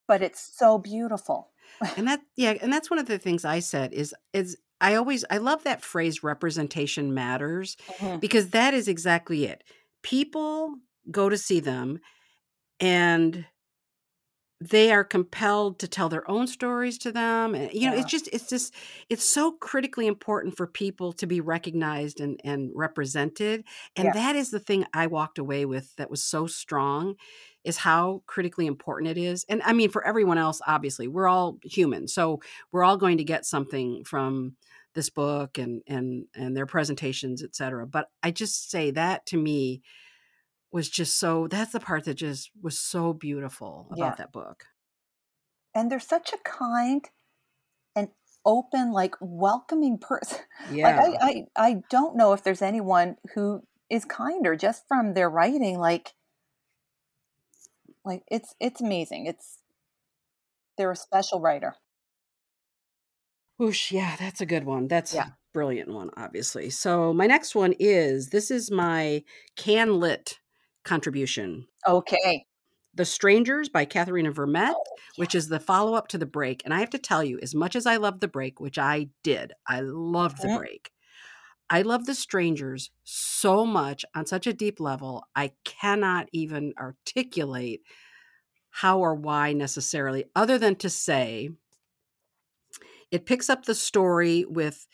[0.07, 1.51] but it's so beautiful
[1.97, 5.25] and that yeah, and that's one of the things I said is is I always
[5.31, 7.77] I love that phrase representation matters
[8.21, 9.65] because that is exactly it.
[10.03, 10.77] People
[11.11, 12.01] go to see them
[12.81, 13.47] and
[14.61, 18.29] they are compelled to tell their own stories to them and you know it's just
[18.33, 18.73] it's just
[19.11, 23.65] it's so critically important for people to be recognized and and represented
[23.97, 24.13] and Yeah.
[24.15, 27.17] that is the thing i walked away with that was so strong
[27.65, 31.59] is how critically important it is and i mean for everyone else obviously we're all
[31.65, 32.41] human so
[32.73, 34.57] we're all going to get something from
[34.95, 39.37] this book and and and their presentations et cetera but i just say that to
[39.37, 39.83] me
[40.75, 44.19] was just so that's the part that just was so beautiful about Yeah.
[44.19, 44.67] that book
[45.75, 47.11] and they're such a kind
[47.97, 48.11] and
[48.47, 53.63] open like welcoming person yeah like I, I i don't know if there's anyone who
[53.91, 56.15] is kinder just from their writing like
[58.05, 59.63] like it's it's amazing it's
[60.77, 61.75] they're a special writer
[63.59, 64.89] Whoosh, yeah, that's a good one.
[64.89, 65.27] That's Yeah.
[65.27, 66.71] a brilliant one, obviously.
[66.71, 69.25] So my next one is this is my
[69.57, 70.39] can lit
[70.85, 71.67] contribution.
[71.87, 72.47] okay
[72.95, 74.85] The Strangers by Katherena Vermette, Oh,
[75.17, 76.63] which is the follow up to The Break.
[76.65, 79.09] And I have to tell you, as much as I love The Break, which I
[79.23, 80.59] did, I loved The Mhm.
[80.59, 80.91] Break.
[81.71, 87.83] I love The Strangers so much on such a deep level, I cannot even articulate
[88.71, 91.51] how or why necessarily, other than to say
[93.11, 94.87] it picks up the story with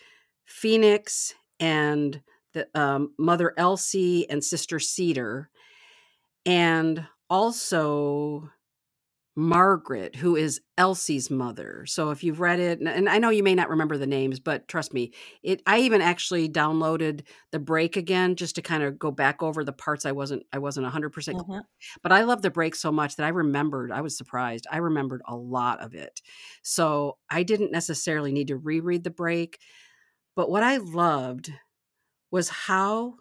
[0.44, 5.48] Phoenix and the um, mother Elsie and sister Cedar,
[6.47, 8.51] and also
[9.37, 11.87] Margaret, who is Elsie's mother.
[11.87, 14.69] So if you've read it, and- I know you may not remember the names, but
[14.69, 15.13] trust me,
[15.43, 15.63] it.
[15.67, 19.73] I even actually downloaded the break again just to kind of go back over the
[19.73, 21.63] parts I wasn't I wasn't hundred percent Mhm.
[22.03, 24.67] but I love the break so much that I remembered, I was surprised.
[24.71, 26.21] I remembered a lot of it.
[26.63, 29.61] So I didn't necessarily need to reread the break.
[30.37, 31.53] But what I loved
[32.33, 33.17] was how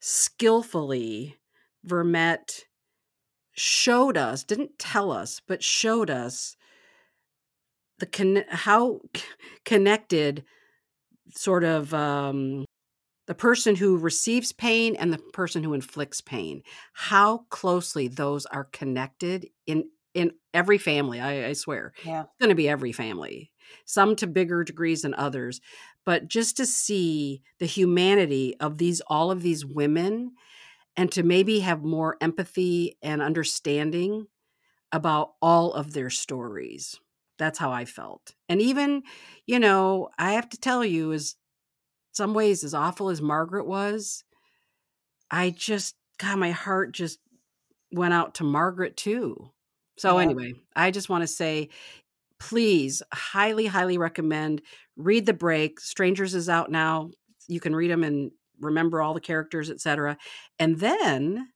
[0.00, 1.39] skillfully
[1.84, 2.64] Vermette
[3.52, 6.56] showed us, didn't tell us, but showed us
[7.98, 9.00] the con- how
[9.64, 10.44] connected
[11.34, 12.64] sort of um,
[13.26, 16.62] the person who receives pain and the person who inflicts pain.
[16.92, 21.92] How closely those are connected in in every family i, I swear.
[22.04, 22.22] Yeah.
[22.22, 23.52] it's going to be every family
[23.84, 25.60] some to bigger degrees than others.
[26.04, 30.32] But just to see the humanity of these all of these women
[30.96, 34.26] and to maybe have more empathy and understanding
[34.92, 36.98] about all of their stories.
[37.38, 38.34] That's how i felt.
[38.48, 39.02] And even
[39.46, 41.36] you know i have to tell you as
[42.12, 44.24] some ways as awful as margaret was
[45.30, 47.18] i just god my heart just
[47.92, 49.50] went out to margaret too.
[49.98, 50.18] So Yeah.
[50.18, 51.70] anyway i just want to say
[52.40, 54.62] please highly highly recommend
[54.96, 55.80] read the break.
[55.80, 57.10] Strangers is out now.
[57.48, 60.16] You can read them and remember all the characters etc
[60.58, 61.48] and then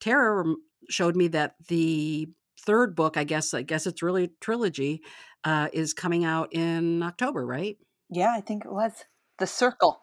[0.00, 0.44] tara
[0.88, 2.28] showed me that the
[2.60, 5.02] third book i guess i guess it's really a trilogy
[5.44, 7.78] uh, is coming out in october right?
[8.10, 9.04] Yeah, I think it was.
[9.38, 10.00] The Circle.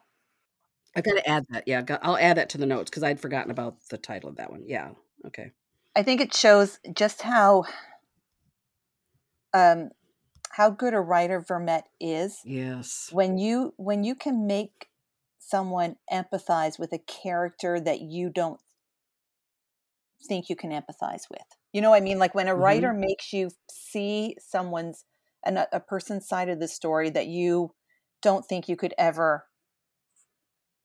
[0.96, 3.76] i gotta add that yeah i'll add that to the notes because i'd forgotten about
[3.90, 4.92] the title of that one yeah
[5.26, 5.52] okay.
[5.96, 7.64] I think it shows just how
[9.54, 9.90] um
[10.52, 12.40] how good a writer Vermette is.
[12.46, 13.10] Yes.
[13.12, 14.88] When you when you can make
[15.48, 18.60] someone empathize with a character that you don't
[20.28, 21.46] think you can empathize with.
[21.72, 22.20] You know what I mean?
[22.20, 22.62] Like when a Mhm.
[22.62, 25.06] writer makes you see someone's
[25.46, 27.74] an, a person's side of the story that you
[28.22, 29.46] don't think you could ever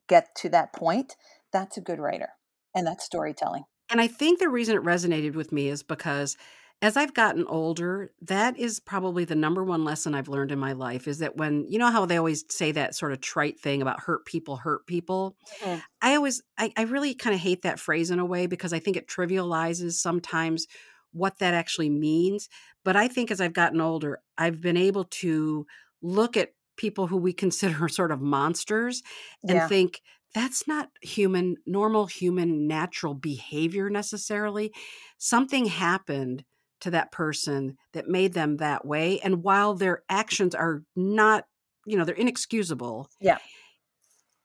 [0.09, 1.17] get to that point,
[1.53, 2.31] that's a good writer.
[2.75, 3.65] And that's storytelling.
[3.91, 6.37] And I think the reason it resonated with me is because
[6.83, 10.73] as I've gotten older, that is probably the number one lesson I've learned in my
[10.73, 13.83] life is that when, you know, how they always say that sort of trite thing
[13.83, 15.37] about hurt people hurt people.
[15.61, 15.81] Mhm.
[16.03, 18.79] I always, I, I really kind of hate that phrase in a way because I
[18.79, 20.67] think it trivializes sometimes
[21.13, 22.49] what that actually means.
[22.85, 25.67] But I think as I've gotten older, I've been able to
[26.03, 29.03] look at people who we consider sort of monsters
[29.49, 29.69] and Yeah.
[29.69, 30.03] think
[30.35, 34.73] that's not human, normal human, natural behavior necessarily.
[35.19, 36.45] Something happened
[36.81, 39.21] to that person that made them that way.
[39.21, 41.47] And while their actions are not,
[41.87, 43.39] you know, they're inexcusable, Yeah.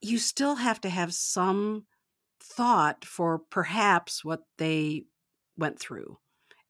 [0.01, 1.85] you still have to have some
[2.39, 5.05] thought for perhaps what they
[5.57, 6.17] went through.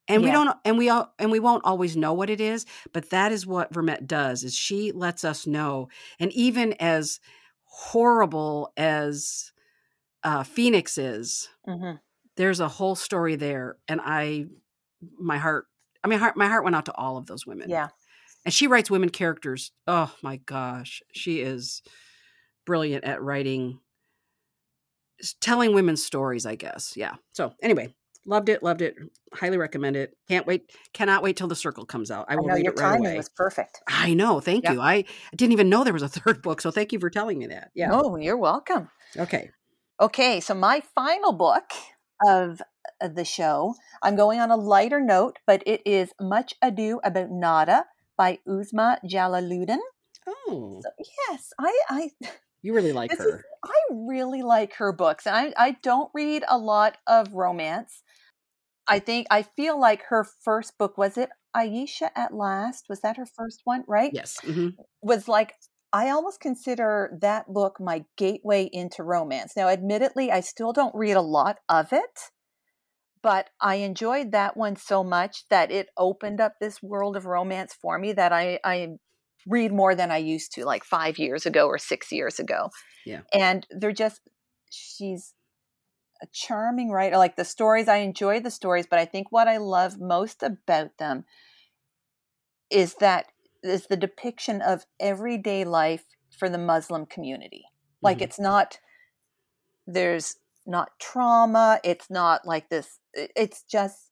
[0.07, 3.09] And we don't and we all and we won't always know what it is, but
[3.09, 5.89] that is what Vermette does is she lets us know.
[6.19, 7.19] And even as
[7.63, 9.51] horrible as
[10.23, 11.99] uh, Phoenix is, Mhm.
[12.35, 13.77] there's a whole story there.
[13.87, 14.45] And I,
[15.19, 15.65] my heart,
[16.03, 17.69] I mean, heart, my heart went out to all of those women.
[17.69, 17.89] Yeah.
[18.45, 19.71] And she writes women characters.
[19.87, 21.81] Oh my gosh, she is
[22.65, 23.79] brilliant at writing,
[25.41, 26.45] telling women's stories.
[26.45, 26.93] I guess.
[26.95, 27.15] Yeah.
[27.33, 27.95] So anyway,
[28.25, 28.95] loved it, loved it,
[29.33, 30.15] highly recommend it.
[30.27, 32.25] Can't wait, cannot wait till the circle comes out.
[32.29, 33.17] I I will know read your it right timing away.
[33.17, 33.81] was perfect.
[33.87, 34.39] I know.
[34.39, 34.73] Thank Yeah.
[34.73, 34.81] you.
[34.81, 37.39] I, I didn't even know there was a third book, so thank you for telling
[37.39, 37.71] me that.
[37.73, 37.89] Yeah.
[37.91, 38.89] Oh, you're welcome.
[39.17, 39.49] Okay.
[39.99, 41.63] Okay, so my final book
[42.27, 42.61] of
[43.01, 47.85] the show, I'm going on a lighter note, but it is Much Ado About Nada
[48.17, 49.79] by Uzma Jalaluddin.
[50.27, 50.89] Oh, So,
[51.29, 52.11] yes, I, I
[52.61, 53.43] you really like this is, her.
[53.63, 58.01] I really like her books, and I, I don't read a lot of romance.
[58.87, 62.85] I think I feel like her first book was it Ayesha at Last?
[62.89, 63.83] Was that her first one?
[63.87, 64.11] Right?
[64.13, 64.37] Yes.
[64.43, 64.69] hmm
[65.01, 65.53] was like
[65.93, 69.53] I almost consider that book my gateway into romance.
[69.55, 72.31] Now, admittedly, I still don't read a lot of it,
[73.25, 77.73] but I enjoyed that one so much that it opened up this world of romance
[77.73, 78.97] for me that I, I
[79.47, 82.69] read more than I used to, like five years ago or six years ago.
[83.03, 83.21] Yeah.
[83.33, 84.21] And they're just,
[84.69, 85.33] she's
[86.21, 87.17] a charming writer.
[87.17, 90.95] Like the stories, I enjoy the stories, but I think what I love most about
[90.99, 91.25] them
[92.69, 93.25] is that
[93.63, 97.65] is the depiction of everyday life for the Muslim community.
[98.03, 98.25] Like Mhm.
[98.25, 98.77] it's not
[99.87, 104.11] there's not trauma, it's not like this it's just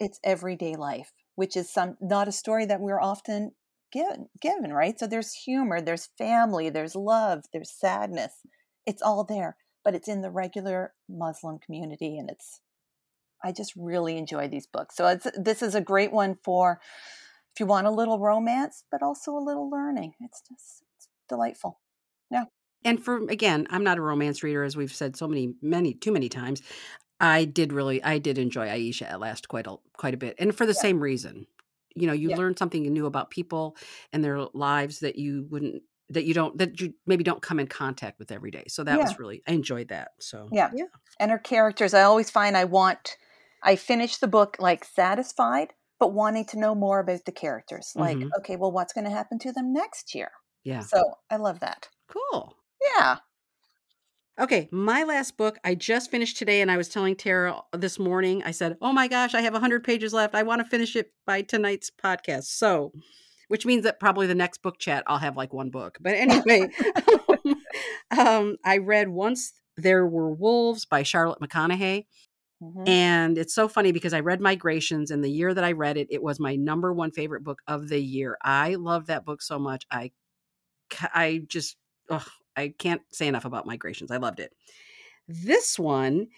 [0.00, 3.52] it's everyday life, which is some not a story that we're often
[3.92, 4.98] given given, right?
[4.98, 8.32] So there's humor, there's family, there's love, there's sadness.
[8.86, 12.60] It's all there, but it's in the regular Muslim community and it's
[13.44, 14.96] I just really enjoy these books.
[14.96, 16.80] So it's, this is a great one for
[17.54, 20.14] if you want a little romance, but also a little learning.
[20.20, 21.78] It's just it's delightful.
[22.30, 22.44] Yeah.
[22.84, 26.10] And for again, I'm not a romance reader, as we've said so many, many, too
[26.10, 26.62] many times.
[27.24, 30.54] I did really, I did enjoy Ayesha at last quite a quite a bit, and
[30.54, 30.80] for the Yeah.
[30.82, 31.46] same reason.
[31.96, 32.36] You know, you Yeah.
[32.36, 33.76] learn something new about people
[34.12, 37.66] and their lives that you wouldn't that you don't that you maybe don't come in
[37.68, 38.64] contact with every day.
[38.68, 39.04] So that Yeah.
[39.04, 40.12] was really I enjoyed that.
[40.20, 40.70] So Yeah.
[40.74, 40.86] yeah.
[41.20, 43.16] and her characters i always find i want
[43.62, 48.18] i finish the book like satisfied but wanting to know more about the characters like
[48.18, 48.30] Mhm.
[48.38, 50.32] okay well what's going to happen to them next year
[50.64, 50.80] Yeah.
[50.80, 51.00] so
[51.30, 52.56] i love that Cool.
[52.96, 53.18] yeah
[54.38, 58.42] Okay, my last book I just finished today, and I was telling Tara this morning.
[58.44, 60.34] I said, "Oh my gosh, I have hundred pages left.
[60.34, 62.92] I want to finish it by tonight's podcast." So,
[63.46, 65.98] which means that probably the next book chat I'll have like one book.
[66.00, 66.68] But anyway,
[68.18, 72.06] um, I read once there were wolves by Charlotte McConaghy,
[72.62, 72.88] Mhm.
[72.88, 76.08] and it's so funny because I read Migrations, and the year that I read it,
[76.10, 78.36] it was my number one favorite book of the year.
[78.42, 79.84] I love that book so much.
[79.92, 80.10] I,
[81.14, 81.76] I just,
[82.10, 84.10] ugh, I can't say enough about Migrations.
[84.10, 84.54] I loved it.
[85.28, 86.28] This one,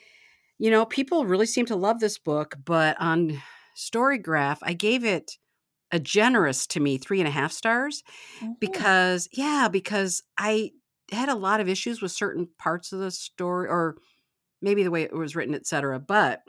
[0.59, 3.43] you know, people really seem to love this book, but on
[3.77, 5.39] Storygraph, I gave it
[5.93, 8.03] a generous to me three and a half stars
[8.41, 8.57] Mhm.
[8.61, 10.73] because, yeah, because I
[11.13, 13.97] had a lot of issues with certain parts of the story or
[14.63, 16.01] maybe the way it was written, etc.
[16.01, 16.43] But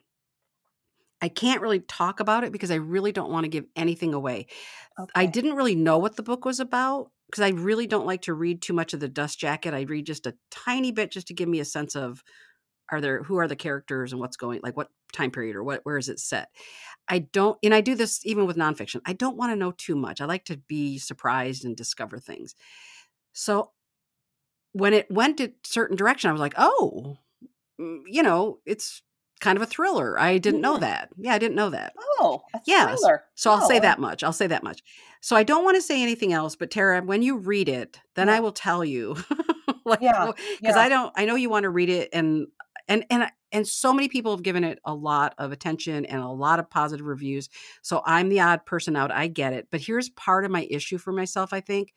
[1.22, 4.48] I can't really talk about it because I really don't want to give anything away.
[5.16, 8.34] I didn't really know what the book was about because I really don't like to
[8.34, 9.74] read too much of the dust jacket.
[9.74, 12.24] I read just a tiny bit just to give me a sense of
[12.90, 15.82] are there who are the characters and what's going like what time period or what
[15.84, 16.50] where is it set.
[17.08, 19.02] I don't and I do this even with nonfiction.
[19.06, 20.22] I don't want to know too much.
[20.22, 22.56] I like to be surprised and discover things.
[23.34, 23.72] So
[24.74, 27.18] when it went a certain direction, I was like, oh,
[27.80, 29.02] mm, you know, it's
[29.40, 30.20] kind of a thriller.
[30.20, 31.10] I didn't know that.
[31.18, 31.94] Yeah, I didn't know that.
[32.20, 33.00] oh a Yes.
[33.00, 33.24] thriller.
[33.36, 34.24] So I'll say Oh, that much.
[34.24, 34.82] I'll say that much.
[35.22, 38.30] So I don't want to say anything else, but Tara, when you read it, then
[38.30, 39.16] I will tell you.
[39.86, 40.32] like Yeah,
[40.62, 40.78] because yeah.
[40.78, 42.48] I don't I know you want to read it and
[42.88, 46.28] and and and so many people have given it a lot of attention and a
[46.28, 47.50] lot of positive reviews.
[47.82, 49.12] So I'm the odd person out.
[49.12, 49.68] I get it.
[49.72, 51.94] But here's part of my issue for myself, I think.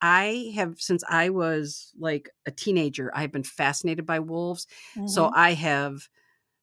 [0.00, 4.66] I have since I was like a teenager, I've been fascinated by wolves.
[5.06, 5.32] So Mhm.
[5.34, 6.08] I have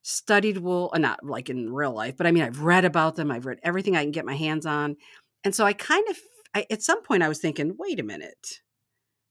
[0.02, 3.32] studied wool, uh, not like in real life, but I mean, I've read about them.
[3.32, 4.97] I've read everything I can get my hands on.
[5.43, 6.18] And so I kind of,
[6.56, 8.62] I, at some point, I was thinking, wait a minute,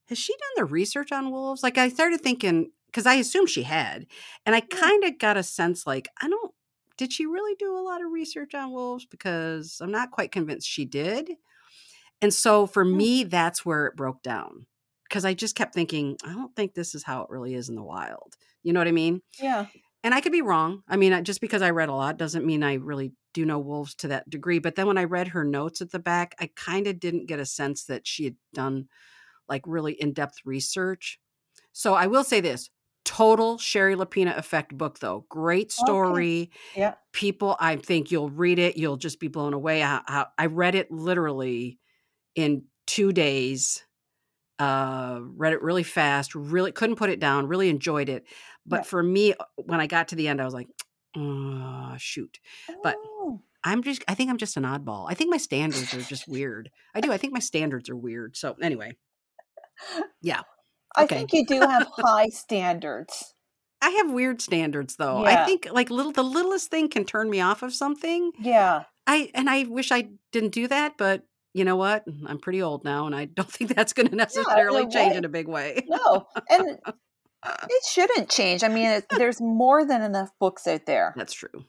[0.09, 1.63] has she done the research on wolves?
[1.63, 4.07] Like I started thinking, because I assumed she had.
[4.47, 6.53] And I kind of got a sense like, I don't,
[6.97, 9.07] did she really do a lot of research on wolves?
[9.07, 11.31] Because I'm not quite convinced she did.
[12.23, 12.99] And so for Hmm.
[12.99, 14.67] me, that's where it broke down.
[15.09, 17.75] Because I just kept thinking, I don't think this is how it really is in
[17.75, 18.37] the wild.
[18.63, 19.23] You know what I mean?
[19.39, 19.67] yeah
[20.03, 20.83] and I could be wrong.
[20.89, 23.95] I mean, just because I read a lot doesn't mean I really do know wolves
[23.97, 24.59] to that degree.
[24.59, 27.41] But then when I read her notes at the back, I kind of didn't get
[27.41, 28.89] a sense that she had done
[29.49, 31.19] like really in depth research.
[31.73, 32.71] So I will say this
[33.05, 35.27] total Shari Lapena effect book, though.
[35.29, 36.51] Great story.
[36.77, 39.81] yeah People, I think you'll read it, you'll just be blown away.
[39.81, 41.79] How, how, I read it literally
[42.35, 43.85] in two days.
[44.61, 48.25] Uh, read it really fast, really couldn't put it down, really enjoyed it.
[48.67, 50.69] But for me, uh, when I got to the end, I was like,
[51.17, 52.39] oh, shoot.
[52.83, 55.07] But Oh, I'm just, I think I'm just an oddball.
[55.09, 56.71] I think my standards are just weird.
[56.95, 57.11] I do.
[57.13, 58.37] I think my standards are weird.
[58.37, 58.97] So, anyway,
[60.23, 60.43] yeah.
[60.97, 63.35] i think you do have high standards
[63.83, 65.23] I have weird standards though.
[65.23, 65.43] Yeah.
[65.43, 68.33] I think like little, the littlest thing can turn me off of something.
[68.39, 72.07] yeah I, and I wish I didn't do that, but you know what?
[72.07, 75.13] Mm, I'm pretty old now and I don't think that's going to necessarily no change
[75.13, 75.19] way.
[75.19, 75.85] in a big way.
[75.89, 76.79] no and
[77.45, 81.65] it shouldn't change i mean it, there's more than enough books out there That's true.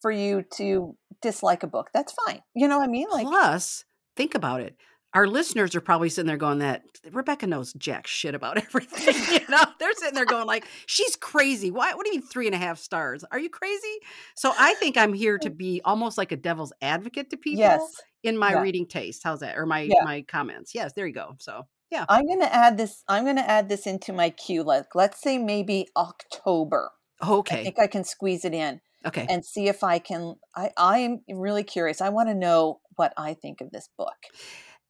[0.00, 3.84] for you to dislike a book that's fine you know what i mean like Plus,
[4.16, 4.76] think about it.
[5.14, 9.46] Our listeners are probably sitting there going, "That Rebecca knows jack shit about everything." you
[9.48, 11.70] know, they're sitting there going, "Like she's crazy.
[11.70, 11.94] Why?
[11.94, 13.24] What do you mean three and a half stars?
[13.32, 13.96] Are you crazy?"
[14.36, 17.80] So I think I'm here to be almost like a devil's advocate to people yes
[18.26, 18.60] in my Yeah.
[18.60, 19.22] reading taste.
[19.24, 19.56] How's that?
[19.56, 20.04] Or my Yeah.
[20.04, 20.74] my comments?
[20.74, 21.34] Yes, there you go.
[21.38, 24.94] So yeah, i'm going to add this i'm to add this into my queue like
[24.96, 26.90] let's say maybe october
[27.26, 27.60] Okay.
[27.60, 29.24] i think i can squeeze it in okay.
[29.30, 33.34] and see if i can i i'm really curious i want to know what i
[33.34, 34.16] think of this book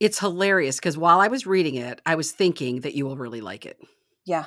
[0.00, 3.40] It's hilarious because while I was reading it, I was thinking that you will really
[3.42, 3.78] like it.
[4.24, 4.46] yeah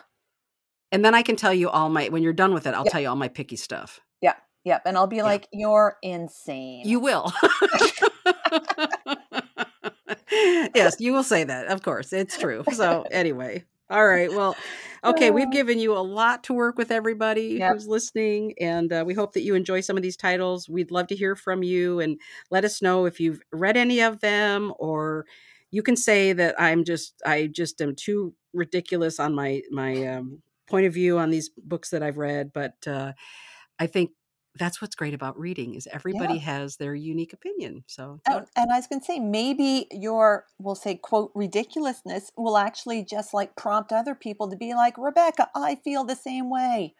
[0.92, 2.92] And then I can tell you all my when you're done with it, I'll Yeah.
[2.92, 4.00] tell you all my picky stuff.
[4.22, 4.36] Yeah.
[4.66, 7.32] Yep and i'll be like you're insane You will.
[10.76, 11.68] yes, you will say that.
[11.68, 12.64] Of course, it's true.
[12.72, 14.32] So, anyway, all right.
[14.32, 14.56] Well,
[15.04, 17.72] okay, we've given you a lot to work with everybody Yep.
[17.74, 20.70] who's listening, and uh, we hope that you enjoy some of these titles.
[20.70, 22.20] We'd love to hear from you and
[22.52, 25.26] let us know if you've read any of them, or
[25.72, 30.42] you can say that I'm just I just am too ridiculous on my my um,
[30.68, 33.14] point of view on these books that I've read, but uh,
[33.80, 34.12] I think
[34.56, 36.42] that's what's great about reading is everybody Yeah.
[36.42, 37.84] has their unique opinion.
[37.88, 42.58] So Oh, and I was going to say, maybe your, we'll say, quote, ridiculousness will
[42.58, 46.96] actually just like prompt other people to be like, Rebecca, I feel the same way.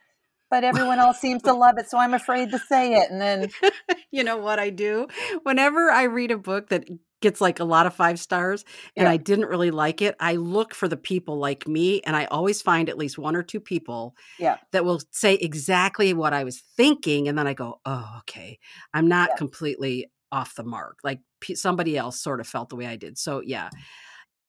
[0.50, 3.12] But everyone else seems to love it, so I'm afraid to say it.
[3.12, 3.50] And then,
[4.12, 5.08] you know what I do?
[5.44, 6.86] Whenever I read a book that
[7.22, 8.64] gets like a lot of five stars
[8.96, 9.12] and Yeah.
[9.12, 12.62] I didn't really like it, I look for the people like me and I always
[12.62, 16.60] find at least one or two people yeah, that will say exactly what I was
[16.78, 18.60] thinking and then I go, "Oh, okay.
[18.94, 19.36] I'm not Yeah.
[19.38, 23.18] completely off the mark." Like pe- somebody else sort of felt the way I did.
[23.18, 23.70] So, yeah.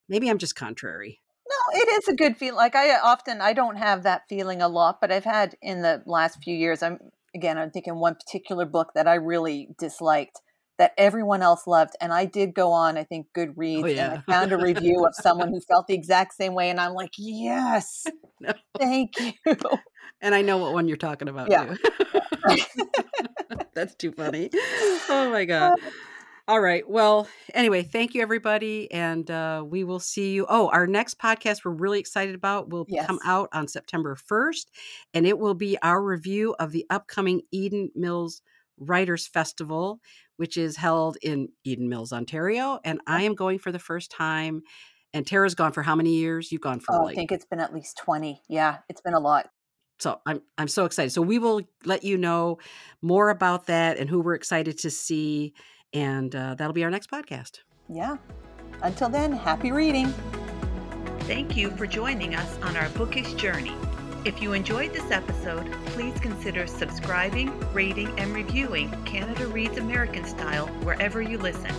[0.08, 1.20] Maybe I'm just contrary.
[1.48, 2.56] no, it is a good feeling.
[2.56, 5.82] Like I uh, often, I don't have that feeling a lot, but I've had in
[5.82, 6.82] the last few years.
[6.82, 6.98] I'm
[7.34, 10.40] again, I'm thinking one particular book that I really disliked
[10.80, 14.12] that everyone else loved, and I did go on, I think, Goodreads, Oh, yeah.
[14.14, 16.94] and I found a review of someone who felt the exact same way, and I'm
[16.94, 18.06] like, yes,
[18.40, 18.52] No.
[18.78, 19.32] thank you.
[20.22, 21.74] And I know what one you're talking about Yeah.
[22.46, 22.62] too.
[23.74, 24.50] That's too funny.
[25.08, 25.78] Oh my god.
[26.48, 26.88] All right.
[26.88, 30.46] Well, anyway, thank you everybody and uh we will see you.
[30.48, 34.66] Oh, our next podcast we're really excited about will come out on September 1st
[35.14, 38.42] and it will be our review of the upcoming Eden Mills
[38.80, 40.00] Writers Festival,
[40.36, 44.62] which is held in Eden Mills, Ontario, and I am going for the first time
[45.12, 46.52] and Tara's gone for how many years?
[46.52, 48.42] You've gone for Oh, I think it's been at least 20.
[48.48, 49.50] Yeah, it's been a lot.
[49.98, 51.10] so I'm I'm so excited.
[51.10, 52.58] So we will let you know
[53.02, 55.52] more about that and who we're excited to see,
[55.92, 57.58] and uh, that'll be our next podcast.
[57.88, 58.16] Yeah.
[58.82, 60.14] Until then, happy reading.
[61.20, 63.74] Thank you for joining us on our bookish journey.
[64.22, 70.66] If you enjoyed this episode, please consider subscribing, rating, and reviewing Canada Reads American Style
[70.82, 71.74] wherever you listen.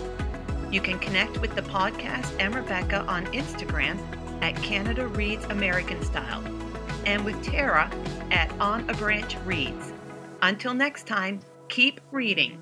[0.71, 3.99] You can connect with the podcast and Rebecca on Instagram
[4.41, 6.43] at Canada Reads American Style
[7.05, 7.91] and with Tara
[8.31, 9.93] at On a Branch Reads.
[10.41, 12.59] Until next time, keep reading.